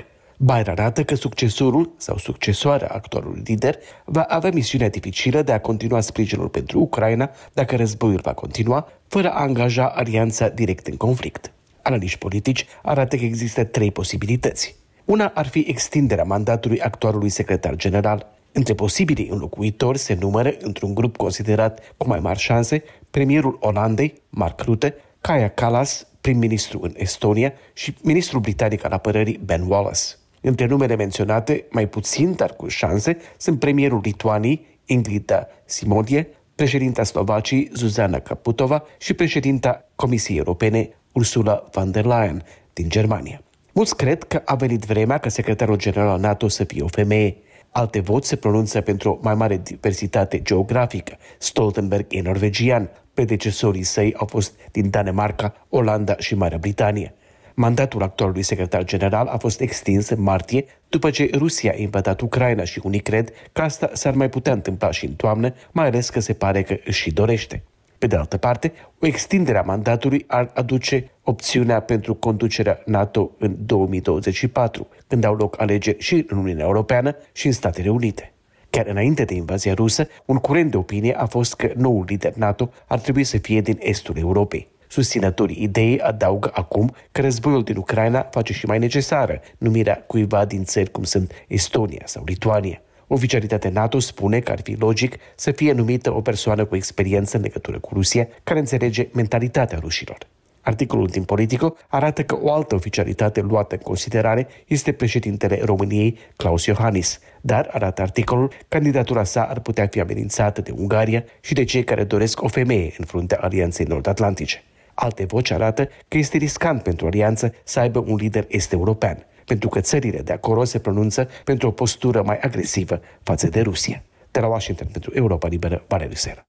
Bayer 0.43 0.69
arată 0.69 1.03
că 1.03 1.15
succesorul 1.15 1.91
sau 1.97 2.17
succesoarea 2.17 2.87
actualului 2.87 3.41
lider 3.45 3.75
va 4.05 4.21
avea 4.21 4.51
misiunea 4.53 4.89
dificilă 4.89 5.41
de 5.41 5.51
a 5.51 5.59
continua 5.59 5.99
sprijinul 5.99 6.47
pentru 6.49 6.79
Ucraina 6.79 7.29
dacă 7.53 7.75
războiul 7.75 8.19
va 8.23 8.33
continua, 8.33 8.87
fără 9.07 9.29
a 9.29 9.41
angaja 9.41 9.85
alianța 9.85 10.49
direct 10.49 10.87
în 10.87 10.97
conflict. 10.97 11.51
Analiști 11.81 12.17
politici 12.17 12.65
arată 12.81 13.15
că 13.15 13.23
există 13.23 13.63
trei 13.63 13.91
posibilități. 13.91 14.75
Una 15.05 15.31
ar 15.35 15.47
fi 15.47 15.65
extinderea 15.67 16.23
mandatului 16.23 16.81
actualului 16.81 17.29
secretar 17.29 17.75
general. 17.75 18.31
Între 18.51 18.73
posibilii 18.73 19.29
înlocuitori 19.29 19.97
se 19.97 20.17
numără, 20.19 20.53
într-un 20.59 20.93
grup 20.93 21.17
considerat 21.17 21.93
cu 21.97 22.07
mai 22.07 22.19
mari 22.19 22.39
șanse, 22.39 22.83
premierul 23.11 23.57
Olandei, 23.59 24.21
Mark 24.29 24.61
Rutte, 24.61 24.95
Kaya 25.19 25.49
Kallas, 25.49 26.07
prim-ministru 26.21 26.79
în 26.81 26.93
Estonia 26.97 27.53
și 27.73 27.95
ministrul 28.01 28.39
britanic 28.41 28.85
al 28.85 28.91
apărării 28.91 29.39
Ben 29.45 29.61
Wallace. 29.61 30.01
Între 30.41 30.65
numele 30.65 30.95
menționate, 30.95 31.65
mai 31.69 31.87
puțin, 31.87 32.35
dar 32.35 32.55
cu 32.55 32.67
șanse, 32.67 33.17
sunt 33.37 33.59
premierul 33.59 33.99
Lituaniei, 34.03 34.79
Ingrida 34.85 35.47
Simonie, 35.65 36.27
președinta 36.55 37.03
Slovacii, 37.03 37.69
Zuzana 37.73 38.19
Kaputova 38.19 38.83
și 38.97 39.13
președinta 39.13 39.85
Comisiei 39.95 40.37
Europene, 40.37 40.89
Ursula 41.11 41.63
von 41.71 41.91
der 41.91 42.05
Leyen, 42.05 42.43
din 42.73 42.89
Germania. 42.89 43.41
Mulți 43.71 43.95
cred 43.95 44.23
că 44.23 44.41
a 44.45 44.55
venit 44.55 44.83
vremea 44.83 45.17
ca 45.17 45.29
secretarul 45.29 45.77
general 45.77 46.07
al 46.07 46.19
NATO 46.19 46.47
să 46.47 46.63
fie 46.63 46.81
o 46.81 46.87
femeie. 46.87 47.37
Alte 47.71 47.99
voci 47.99 48.23
se 48.23 48.35
pronunță 48.35 48.81
pentru 48.81 49.11
o 49.11 49.19
mai 49.21 49.35
mare 49.35 49.57
diversitate 49.57 50.41
geografică. 50.41 51.17
Stoltenberg 51.37 52.05
e 52.09 52.21
norvegian, 52.21 52.89
predecesorii 53.13 53.83
săi 53.83 54.13
au 54.17 54.25
fost 54.25 54.53
din 54.71 54.89
Danemarca, 54.89 55.53
Olanda 55.69 56.15
și 56.17 56.35
Marea 56.35 56.57
Britanie. 56.57 57.15
Mandatul 57.53 58.01
actualului 58.01 58.41
secretar 58.41 58.83
general 58.83 59.27
a 59.27 59.37
fost 59.37 59.59
extins 59.59 60.09
în 60.09 60.21
martie 60.21 60.65
după 60.89 61.09
ce 61.09 61.29
Rusia 61.33 61.71
a 61.71 61.81
invadat 61.81 62.21
Ucraina 62.21 62.63
și 62.63 62.81
unii 62.83 62.99
cred 62.99 63.29
că 63.51 63.61
asta 63.61 63.89
s-ar 63.93 64.13
mai 64.13 64.29
putea 64.29 64.53
întâmpla 64.53 64.91
și 64.91 65.05
în 65.05 65.13
toamnă, 65.13 65.53
mai 65.71 65.85
ales 65.85 66.09
că 66.09 66.19
se 66.19 66.33
pare 66.33 66.61
că 66.61 66.75
își 66.85 67.01
și 67.01 67.11
dorește. 67.11 67.63
Pe 67.97 68.07
de 68.07 68.15
altă 68.15 68.37
parte, 68.37 68.73
o 68.99 69.05
extindere 69.05 69.57
a 69.57 69.61
mandatului 69.61 70.23
ar 70.27 70.51
aduce 70.53 71.11
opțiunea 71.23 71.79
pentru 71.79 72.15
conducerea 72.15 72.81
NATO 72.85 73.31
în 73.39 73.55
2024, 73.65 74.87
când 75.07 75.23
au 75.23 75.35
loc 75.35 75.61
alegeri 75.61 75.99
și 75.99 76.25
în 76.27 76.37
Uniunea 76.37 76.65
Europeană 76.65 77.15
și 77.31 77.45
în 77.45 77.51
Statele 77.51 77.89
Unite. 77.89 78.33
Chiar 78.69 78.85
înainte 78.85 79.23
de 79.23 79.33
invazia 79.33 79.73
rusă, 79.73 80.07
un 80.25 80.37
curent 80.37 80.71
de 80.71 80.77
opinie 80.77 81.13
a 81.13 81.25
fost 81.25 81.55
că 81.55 81.71
noul 81.75 82.05
lider 82.07 82.33
NATO 82.35 82.69
ar 82.87 82.99
trebui 82.99 83.23
să 83.23 83.37
fie 83.37 83.61
din 83.61 83.77
estul 83.79 84.17
Europei. 84.17 84.67
Susținătorii 84.91 85.63
ideii 85.63 85.99
adaugă 85.99 86.49
acum 86.53 86.95
că 87.11 87.21
războiul 87.21 87.63
din 87.63 87.77
Ucraina 87.77 88.27
face 88.31 88.53
și 88.53 88.65
mai 88.65 88.79
necesară 88.79 89.41
numirea 89.57 90.03
cuiva 90.07 90.45
din 90.45 90.63
țări 90.63 90.91
cum 90.91 91.03
sunt 91.03 91.31
Estonia 91.47 92.01
sau 92.05 92.23
Lituania. 92.25 92.81
Oficialitatea 93.07 93.69
NATO 93.69 93.99
spune 93.99 94.39
că 94.39 94.51
ar 94.51 94.61
fi 94.61 94.75
logic 94.79 95.15
să 95.35 95.51
fie 95.51 95.71
numită 95.71 96.13
o 96.13 96.21
persoană 96.21 96.65
cu 96.65 96.75
experiență 96.75 97.37
în 97.37 97.43
legătură 97.43 97.79
cu 97.79 97.93
Rusia, 97.93 98.27
care 98.43 98.59
înțelege 98.59 99.07
mentalitatea 99.13 99.77
rușilor. 99.81 100.17
Articolul 100.61 101.07
din 101.07 101.23
Politico 101.23 101.75
arată 101.87 102.23
că 102.23 102.37
o 102.41 102.53
altă 102.53 102.75
oficialitate 102.75 103.41
luată 103.41 103.75
în 103.75 103.81
considerare 103.81 104.47
este 104.67 104.91
președintele 104.91 105.61
României, 105.63 106.17
Claus 106.35 106.65
Iohannis, 106.65 107.19
dar, 107.41 107.69
arată 107.71 108.01
articolul, 108.01 108.51
candidatura 108.67 109.23
sa 109.23 109.43
ar 109.43 109.59
putea 109.59 109.87
fi 109.87 109.99
amenințată 109.99 110.61
de 110.61 110.71
Ungaria 110.77 111.23
și 111.41 111.53
de 111.53 111.63
cei 111.63 111.83
care 111.83 112.03
doresc 112.03 112.41
o 112.41 112.47
femeie 112.47 112.93
în 112.97 113.05
fruntea 113.05 113.37
Alianței 113.41 113.85
Nord-Atlantice. 113.85 114.63
Alte 115.03 115.25
voci 115.25 115.51
arată 115.51 115.89
că 116.07 116.17
este 116.17 116.37
riscant 116.37 116.83
pentru 116.83 117.05
alianță 117.05 117.53
să 117.63 117.79
aibă 117.79 118.03
un 118.07 118.15
lider 118.15 118.45
est-european, 118.47 119.25
pentru 119.45 119.69
că 119.69 119.79
țările 119.79 120.19
de 120.19 120.33
acolo 120.33 120.63
se 120.63 120.79
pronunță 120.79 121.29
pentru 121.43 121.67
o 121.67 121.71
postură 121.71 122.21
mai 122.21 122.39
agresivă 122.41 123.01
față 123.23 123.47
de 123.47 123.61
Rusia. 123.61 124.03
De 124.31 124.39
la 124.39 124.47
Washington 124.47 124.87
pentru 124.91 125.11
Europa 125.13 125.47
Liberă, 125.47 125.83
Valeriu 125.87 126.15
Seră. 126.15 126.41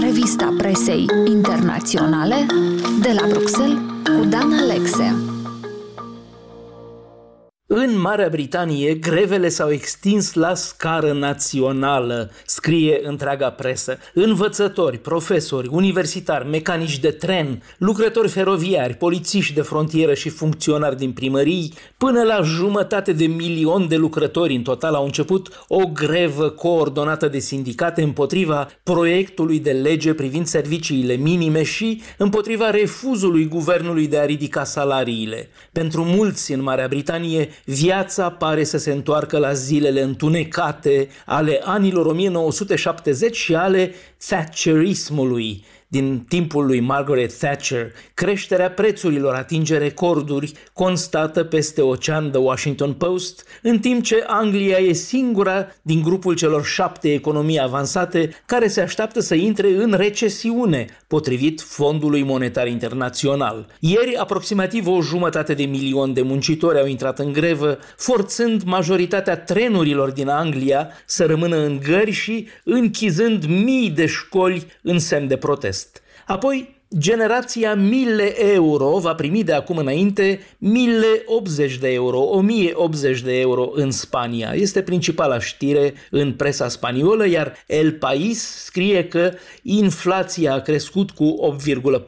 Revista 0.00 0.54
presei 0.58 1.06
internaționale 1.26 2.36
de 3.00 3.12
la 3.20 3.26
Bruxelles 3.28 3.78
cu 4.04 4.24
Dan 4.24 4.52
Alexe. 4.52 5.31
În 7.74 8.00
Marea 8.00 8.28
Britanie, 8.28 8.94
grevele 8.94 9.48
s-au 9.48 9.70
extins 9.70 10.32
la 10.34 10.54
scară 10.54 11.12
națională, 11.12 12.30
scrie 12.46 13.00
întreaga 13.02 13.50
presă. 13.50 13.98
Învățători, 14.14 14.98
profesori, 14.98 15.68
universitari, 15.70 16.48
mecanici 16.48 16.98
de 16.98 17.10
tren, 17.10 17.62
lucrători 17.78 18.28
feroviari, 18.28 18.94
polițiști 18.94 19.54
de 19.54 19.60
frontieră 19.60 20.14
și 20.14 20.28
funcționari 20.28 20.96
din 20.96 21.12
primării, 21.12 21.72
până 21.96 22.22
la 22.22 22.40
jumătate 22.42 23.12
de 23.12 23.24
milion 23.24 23.88
de 23.88 23.96
lucrători 23.96 24.54
în 24.54 24.62
total 24.62 24.94
au 24.94 25.04
început 25.04 25.64
o 25.68 25.86
grevă 25.86 26.48
coordonată 26.48 27.28
de 27.28 27.38
sindicate 27.38 28.02
împotriva 28.02 28.68
proiectului 28.82 29.58
de 29.58 29.70
lege 29.70 30.14
privind 30.14 30.46
serviciile 30.46 31.14
minime 31.14 31.62
și 31.62 32.02
împotriva 32.16 32.70
refuzului 32.70 33.48
guvernului 33.48 34.06
de 34.06 34.18
a 34.18 34.24
ridica 34.24 34.64
salariile. 34.64 35.48
Pentru 35.72 36.04
mulți 36.04 36.52
în 36.52 36.62
Marea 36.62 36.88
Britanie, 36.88 37.48
viața 37.64 38.30
pare 38.30 38.64
să 38.64 38.78
se 38.78 38.92
întoarcă 38.92 39.38
la 39.38 39.52
zilele 39.52 40.02
întunecate 40.02 41.08
ale 41.26 41.60
anilor 41.64 42.06
1970 42.06 43.36
și 43.36 43.54
ale 43.54 43.94
Thatcherismului, 44.28 45.64
din 45.92 46.24
timpul 46.28 46.66
lui 46.66 46.80
Margaret 46.80 47.38
Thatcher, 47.38 47.92
creșterea 48.14 48.70
prețurilor 48.70 49.34
atinge 49.34 49.78
recorduri, 49.78 50.52
constată 50.72 51.44
peste 51.44 51.80
ocean 51.80 52.30
The 52.30 52.40
Washington 52.40 52.92
Post, 52.92 53.44
în 53.62 53.78
timp 53.78 54.02
ce 54.02 54.24
Anglia 54.26 54.76
e 54.76 54.92
singura 54.92 55.66
din 55.82 56.02
grupul 56.02 56.34
celor 56.34 56.64
șapte 56.64 57.12
economii 57.12 57.60
avansate 57.60 58.30
care 58.46 58.68
se 58.68 58.80
așteaptă 58.80 59.20
să 59.20 59.34
intre 59.34 59.68
în 59.68 59.92
recesiune, 59.96 60.86
potrivit 61.06 61.60
Fondului 61.60 62.22
Monetar 62.22 62.66
Internațional. 62.66 63.66
Ieri, 63.80 64.16
aproximativ 64.16 64.86
o 64.86 65.00
jumătate 65.02 65.54
de 65.54 65.64
milion 65.64 66.12
de 66.12 66.22
muncitori 66.22 66.78
au 66.78 66.86
intrat 66.86 67.18
în 67.18 67.32
grevă, 67.32 67.78
forțând 67.96 68.62
majoritatea 68.62 69.36
trenurilor 69.36 70.10
din 70.10 70.28
Anglia 70.28 70.88
să 71.06 71.24
rămână 71.24 71.56
în 71.56 71.80
gări 71.84 72.10
și 72.10 72.48
închizând 72.64 73.44
mii 73.44 73.90
de 73.90 74.06
școli 74.06 74.66
în 74.82 74.98
semn 74.98 75.28
de 75.28 75.36
protest. 75.36 75.81
Apoi, 76.26 76.80
generația 76.98 77.72
1000 77.72 78.52
euro 78.52 78.98
va 78.98 79.14
primi 79.14 79.44
de 79.44 79.52
acum 79.52 79.76
înainte 79.76 80.40
1080 80.60 81.78
de 81.78 81.92
euro, 81.92 82.18
1080 82.18 83.20
de 83.20 83.40
euro 83.40 83.70
în 83.74 83.90
Spania. 83.90 84.52
Este 84.54 84.82
principala 84.82 85.38
știre 85.38 85.94
în 86.10 86.32
presa 86.32 86.68
spaniolă, 86.68 87.28
iar 87.28 87.54
El 87.66 87.92
País 87.92 88.64
scrie 88.64 89.08
că 89.08 89.32
inflația 89.62 90.54
a 90.54 90.60
crescut 90.60 91.10
cu 91.10 91.56
8,4% 91.68 92.04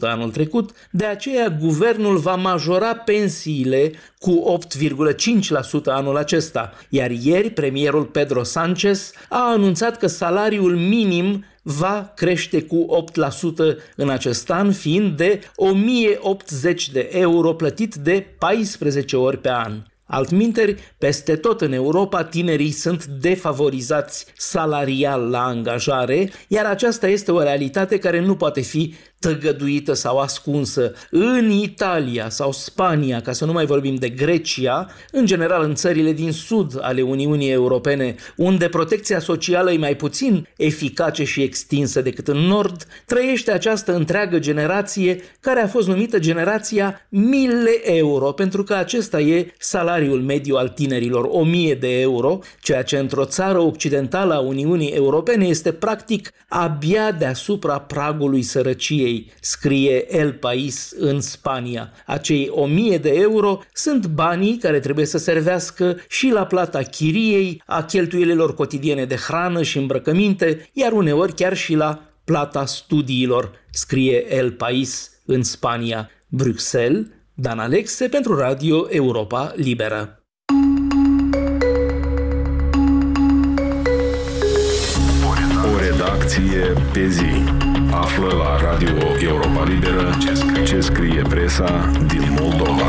anul 0.00 0.30
trecut, 0.30 0.70
de 0.90 1.04
aceea 1.04 1.48
guvernul 1.48 2.16
va 2.16 2.34
majora 2.34 2.94
pensiile 2.94 3.92
cu 4.22 4.58
8,5% 4.78 5.84
anul 5.84 6.16
acesta. 6.16 6.72
Iar 6.88 7.10
ieri 7.10 7.50
premierul 7.50 8.04
Pedro 8.04 8.42
Sanchez 8.42 9.12
a 9.28 9.50
anunțat 9.50 9.98
că 9.98 10.06
salariul 10.06 10.76
minim 10.76 11.44
va 11.62 12.12
crește 12.16 12.62
cu 12.62 13.06
8% 13.72 13.76
în 13.96 14.08
acest 14.08 14.50
an, 14.50 14.72
fiind 14.72 15.16
de 15.16 15.40
1080 15.56 16.90
de 16.90 17.08
euro 17.12 17.54
plătit 17.54 17.94
de 17.94 18.26
14 18.38 19.16
ori 19.16 19.38
pe 19.38 19.50
an. 19.50 19.72
Altminteri, 20.06 20.94
peste 20.98 21.36
tot 21.36 21.60
în 21.60 21.72
Europa, 21.72 22.24
tinerii 22.24 22.70
sunt 22.70 23.04
defavorizați 23.04 24.26
salarial 24.36 25.30
la 25.30 25.44
angajare, 25.44 26.30
iar 26.48 26.64
aceasta 26.64 27.08
este 27.08 27.32
o 27.32 27.42
realitate 27.42 27.98
care 27.98 28.20
nu 28.20 28.34
poate 28.36 28.60
fi 28.60 28.94
tăgăduită 29.22 29.92
sau 29.92 30.18
ascunsă 30.18 30.92
în 31.10 31.50
Italia 31.50 32.28
sau 32.28 32.52
Spania, 32.52 33.20
ca 33.20 33.32
să 33.32 33.44
nu 33.44 33.52
mai 33.52 33.66
vorbim 33.66 33.94
de 33.94 34.08
Grecia, 34.08 34.90
în 35.12 35.26
general 35.26 35.62
în 35.62 35.74
țările 35.74 36.12
din 36.12 36.32
sud 36.32 36.78
ale 36.80 37.02
Uniunii 37.02 37.50
Europene, 37.50 38.14
unde 38.36 38.68
protecția 38.68 39.18
socială 39.20 39.72
e 39.72 39.78
mai 39.78 39.96
puțin 39.96 40.48
eficace 40.56 41.24
și 41.24 41.42
extinsă 41.42 42.00
decât 42.00 42.28
în 42.28 42.36
nord, 42.36 42.86
trăiește 43.06 43.52
această 43.52 43.94
întreagă 43.94 44.38
generație 44.38 45.20
care 45.40 45.60
a 45.60 45.66
fost 45.66 45.88
numită 45.88 46.18
generația 46.18 47.06
1000 47.10 47.80
euro, 47.84 48.32
pentru 48.32 48.62
că 48.62 48.74
acesta 48.74 49.20
e 49.20 49.52
salariul 49.58 50.20
mediu 50.20 50.56
al 50.56 50.68
tinerilor, 50.68 51.28
1000 51.30 51.74
de 51.74 52.00
euro, 52.00 52.38
ceea 52.60 52.82
ce 52.82 52.98
într-o 52.98 53.24
țară 53.24 53.58
occidentală 53.58 54.34
a 54.34 54.40
Uniunii 54.40 54.90
Europene 54.90 55.46
este 55.46 55.72
practic 55.72 56.30
abia 56.48 57.12
deasupra 57.12 57.78
pragului 57.80 58.42
sărăciei 58.42 59.11
ei, 59.12 59.32
scrie 59.40 60.18
El 60.18 60.32
País 60.32 60.92
în 60.98 61.20
Spania. 61.20 61.92
Acei 62.06 62.48
1000 62.50 62.98
de 62.98 63.10
euro 63.10 63.60
sunt 63.72 64.06
banii 64.06 64.56
care 64.56 64.80
trebuie 64.80 65.06
să 65.06 65.18
servească 65.18 65.96
și 66.08 66.28
la 66.28 66.46
plata 66.46 66.82
chiriei, 66.82 67.62
a 67.66 67.82
cheltuielilor 67.82 68.54
cotidiene 68.54 69.04
de 69.04 69.16
hrană 69.16 69.62
și 69.62 69.78
îmbrăcăminte, 69.78 70.70
iar 70.72 70.92
uneori 70.92 71.34
chiar 71.34 71.56
și 71.56 71.74
la 71.74 72.02
plata 72.24 72.64
studiilor, 72.66 73.50
scrie 73.70 74.36
El 74.36 74.52
País 74.52 75.10
în 75.26 75.42
Spania. 75.42 76.10
Bruxelles, 76.28 77.06
Dan 77.34 77.58
Alexe 77.58 78.08
pentru 78.08 78.36
Radio 78.38 78.86
Europa 78.90 79.52
Liberă. 79.56 80.16
O 85.74 85.78
redacție 85.78 86.72
pe 86.92 87.08
zi. 87.08 87.61
Află 87.92 88.32
la 88.34 88.56
Radio 88.56 88.96
Europa 89.20 89.64
Liberă 89.64 90.18
ce 90.64 90.80
scrie 90.80 91.22
presa 91.22 91.90
din 92.06 92.36
Moldova. 92.40 92.86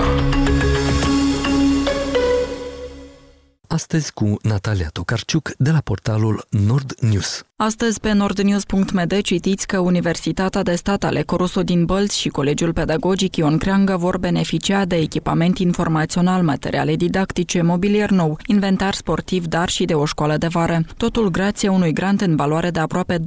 Astăzi 3.68 4.14
cu 4.14 4.38
Natalia 4.42 4.90
Tocarciuc 4.92 5.52
de 5.58 5.72
la 5.72 5.80
portalul 5.80 6.46
Nord 6.50 6.96
News. 7.00 7.46
Astăzi 7.56 8.00
pe 8.00 8.12
nordnews.md 8.12 9.22
citiți 9.22 9.68
că 9.68 9.80
Universitatea 9.80 10.64
de 10.64 10.76
Stat 10.76 11.04
ale 11.04 11.22
Coruso 11.22 11.62
din 11.62 11.86
Bălți 11.86 12.20
și 12.20 12.30
Colegiul 12.30 12.74
Pedagogic 12.74 13.36
Ion 13.36 13.58
Creangă 13.58 13.98
vor 13.98 14.18
beneficia 14.18 14.86
de 14.86 14.96
echipament 14.96 15.58
informațional, 15.58 16.44
materiale 16.44 16.96
didactice, 16.96 17.62
mobilier 17.62 18.10
nou, 18.10 18.38
inventar 18.46 18.94
sportiv, 18.94 19.46
dar 19.46 19.70
și 19.70 19.86
de 19.86 19.94
o 19.94 20.06
școală 20.06 20.38
de 20.38 20.48
vară. 20.48 20.82
Totul 20.98 21.30
grație 21.30 21.70
unui 21.70 21.94
grant 21.94 22.22
în 22.22 22.36
valoare 22.36 22.70
de 22.70 22.80
aproape 22.80 23.18
2,5 23.18 23.24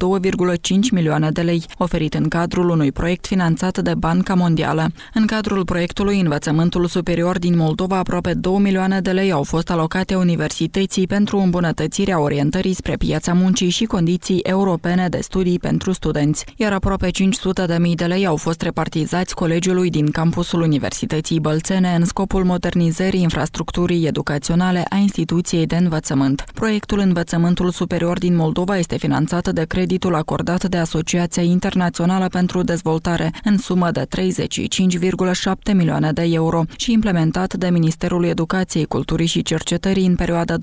milioane 0.93 1.31
de 1.31 1.41
lei, 1.41 1.65
oferit 1.79 2.15
în 2.15 2.29
cadrul 2.29 2.69
unui 2.69 2.93
proiect 2.93 3.27
finanțat 3.27 3.79
de 3.79 3.95
Banca 3.95 4.35
Mondială. 4.35 4.89
În 5.15 5.27
cadrul 5.27 5.65
proiectului 5.65 6.21
Învățământul 6.21 6.87
Superior 6.87 7.39
din 7.39 7.57
Moldova, 7.57 7.97
aproape 7.97 8.35
2 8.35 8.59
milioane 8.59 9.01
de 9.01 9.11
lei 9.11 9.33
au 9.33 9.43
fost 9.43 9.71
alocate 9.71 10.15
universității 10.15 11.07
pentru 11.07 11.39
îmbunătățirea 11.39 12.21
orientării 12.21 12.75
spre 12.75 12.97
piața 12.97 13.33
muncii 13.33 13.69
și 13.69 13.85
condiții 13.85 14.15
condiții 14.16 14.50
europene 14.50 15.09
de 15.09 15.20
studii 15.20 15.59
pentru 15.59 15.92
studenți, 15.92 16.44
iar 16.57 16.72
aproape 16.72 17.11
500 17.11 17.66
de 17.66 17.76
mii 17.79 17.94
de 17.94 18.05
lei 18.05 18.26
au 18.26 18.37
fost 18.37 18.62
repartizați 18.62 19.35
colegiului 19.35 19.90
din 19.90 20.11
campusul 20.11 20.61
Universității 20.61 21.40
Bălțene 21.40 21.94
în 21.98 22.05
scopul 22.05 22.44
modernizării 22.44 23.22
infrastructurii 23.22 24.07
educaționale 24.07 24.85
a 24.88 24.96
instituției 24.96 25.66
de 25.66 25.76
învățământ. 25.76 26.44
Proiectul 26.55 26.98
Învățământul 26.98 27.70
Superior 27.70 28.18
din 28.18 28.37
Moldova 28.37 28.79
este 28.79 28.96
finanțat 28.96 29.52
de 29.52 29.64
creditul 29.64 30.14
acordat 30.14 30.64
de 30.64 30.76
Asociația 30.76 31.42
Internațională 31.42 32.26
pentru 32.26 32.62
Dezvoltare 32.62 33.31
în 33.44 33.59
sumă 33.59 33.90
de 33.90 34.07
35,7 34.16 35.74
milioane 35.74 36.12
de 36.12 36.22
euro 36.22 36.62
și 36.76 36.92
implementat 36.92 37.55
de 37.55 37.68
Ministerul 37.68 38.24
Educației, 38.24 38.85
Culturii 38.85 39.26
și 39.26 39.42
Cercetării 39.42 40.07
în 40.07 40.14
perioada 40.14 40.55
2020-2025 40.55 40.59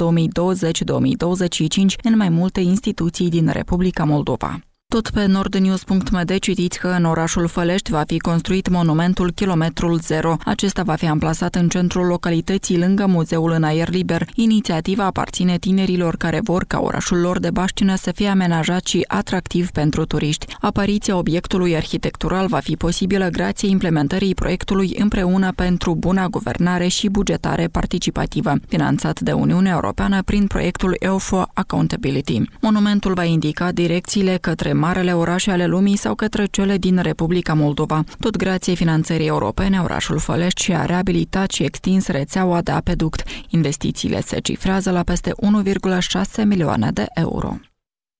în 2.03 2.17
mai 2.17 2.29
multe 2.29 2.59
instituții 2.59 3.29
din 3.29 3.42
Republica 3.51 4.05
Moldova. 4.05 4.61
Tot 4.93 5.09
pe 5.09 5.25
nordnews.md 5.25 6.39
citiți 6.39 6.79
că 6.79 6.87
în 6.87 7.03
orașul 7.05 7.47
Fălești 7.47 7.91
va 7.91 8.03
fi 8.07 8.17
construit 8.17 8.69
monumentul 8.69 9.31
Kilometrul 9.31 9.99
Zero. 9.99 10.37
Acesta 10.45 10.83
va 10.83 10.95
fi 10.95 11.07
amplasat 11.07 11.55
în 11.55 11.69
centrul 11.69 12.05
localității 12.05 12.77
lângă 12.77 13.05
muzeul 13.05 13.51
în 13.51 13.63
aer 13.63 13.89
liber. 13.89 14.27
Inițiativa 14.35 15.05
aparține 15.05 15.57
tinerilor 15.57 16.15
care 16.15 16.39
vor 16.43 16.63
ca 16.67 16.79
orașul 16.79 17.17
lor 17.17 17.39
de 17.39 17.49
baștină 17.49 17.95
să 17.95 18.11
fie 18.11 18.27
amenajat 18.27 18.85
și 18.85 19.05
atractiv 19.07 19.69
pentru 19.69 20.05
turiști. 20.05 20.45
Apariția 20.59 21.17
obiectului 21.17 21.75
arhitectural 21.75 22.47
va 22.47 22.59
fi 22.59 22.75
posibilă 22.75 23.27
grație 23.27 23.69
implementării 23.69 24.33
proiectului 24.33 24.95
împreună 24.99 25.51
pentru 25.55 25.95
buna 25.95 26.27
guvernare 26.27 26.87
și 26.87 27.09
bugetare 27.09 27.67
participativă, 27.67 28.53
finanțat 28.67 29.19
de 29.19 29.31
Uniunea 29.31 29.73
Europeană 29.73 30.21
prin 30.23 30.47
proiectul 30.47 30.95
EUFO 30.99 31.45
Accountability. 31.53 32.41
Monumentul 32.61 33.13
va 33.13 33.23
indica 33.23 33.71
direcțiile 33.71 34.37
către 34.41 34.73
marele 34.85 35.15
orașe 35.15 35.51
ale 35.51 35.65
lumii 35.65 35.97
sau 35.97 36.15
către 36.15 36.45
cele 36.45 36.77
din 36.77 36.97
Republica 37.01 37.53
Moldova. 37.53 38.03
Tot 38.19 38.35
grație 38.35 38.73
finanțării 38.73 39.27
europene, 39.27 39.81
orașul 39.81 40.19
Fălești 40.19 40.63
și-a 40.63 40.85
reabilitat 40.85 41.51
și 41.51 41.63
extins 41.63 42.07
rețeaua 42.07 42.61
de 42.61 42.71
apeduct. 42.71 43.23
Investițiile 43.49 44.21
se 44.21 44.39
cifrează 44.39 44.91
la 44.91 45.03
peste 45.03 45.31
1,6 45.31 46.45
milioane 46.45 46.91
de 46.91 47.05
euro. 47.13 47.59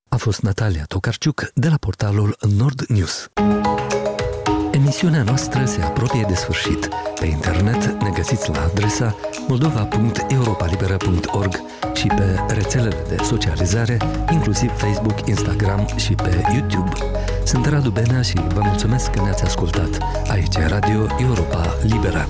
A 0.10 0.17
fost 0.17 0.41
Natalia 0.41 0.84
Tokarciuc 0.88 1.52
de 1.54 1.67
la 1.67 1.78
portalul 1.78 2.36
Nord 2.58 2.82
News. 2.88 3.30
Emisiunea 4.74 5.24
noastră 5.24 5.66
se 5.66 5.82
apropie 5.82 6.26
de 6.28 6.34
sfârșit. 6.34 6.90
Pe 7.20 7.26
internet 7.26 8.02
ne 8.02 8.10
găsiți 8.14 8.52
la 8.52 8.64
adresa 8.64 9.16
moldova.europalibera.org 9.48 11.62
și 11.94 12.08
pe 12.08 12.40
rețelele 12.48 13.04
de 13.08 13.16
socializare, 13.24 13.98
inclusiv 14.32 14.72
Facebook, 14.72 15.28
Instagram 15.28 15.88
și 15.96 16.14
pe 16.14 16.42
YouTube. 16.54 16.92
Sunt 17.44 17.66
Radu 17.66 17.90
Benea 17.90 18.22
și 18.22 18.36
vă 18.54 18.62
mulțumesc 18.64 19.12
că 19.12 19.22
ne-ați 19.22 19.44
ascultat. 19.44 19.98
Aici 20.28 20.56
e 20.56 20.66
Radio 20.66 21.06
Europa 21.20 21.76
Libera. 21.82 22.28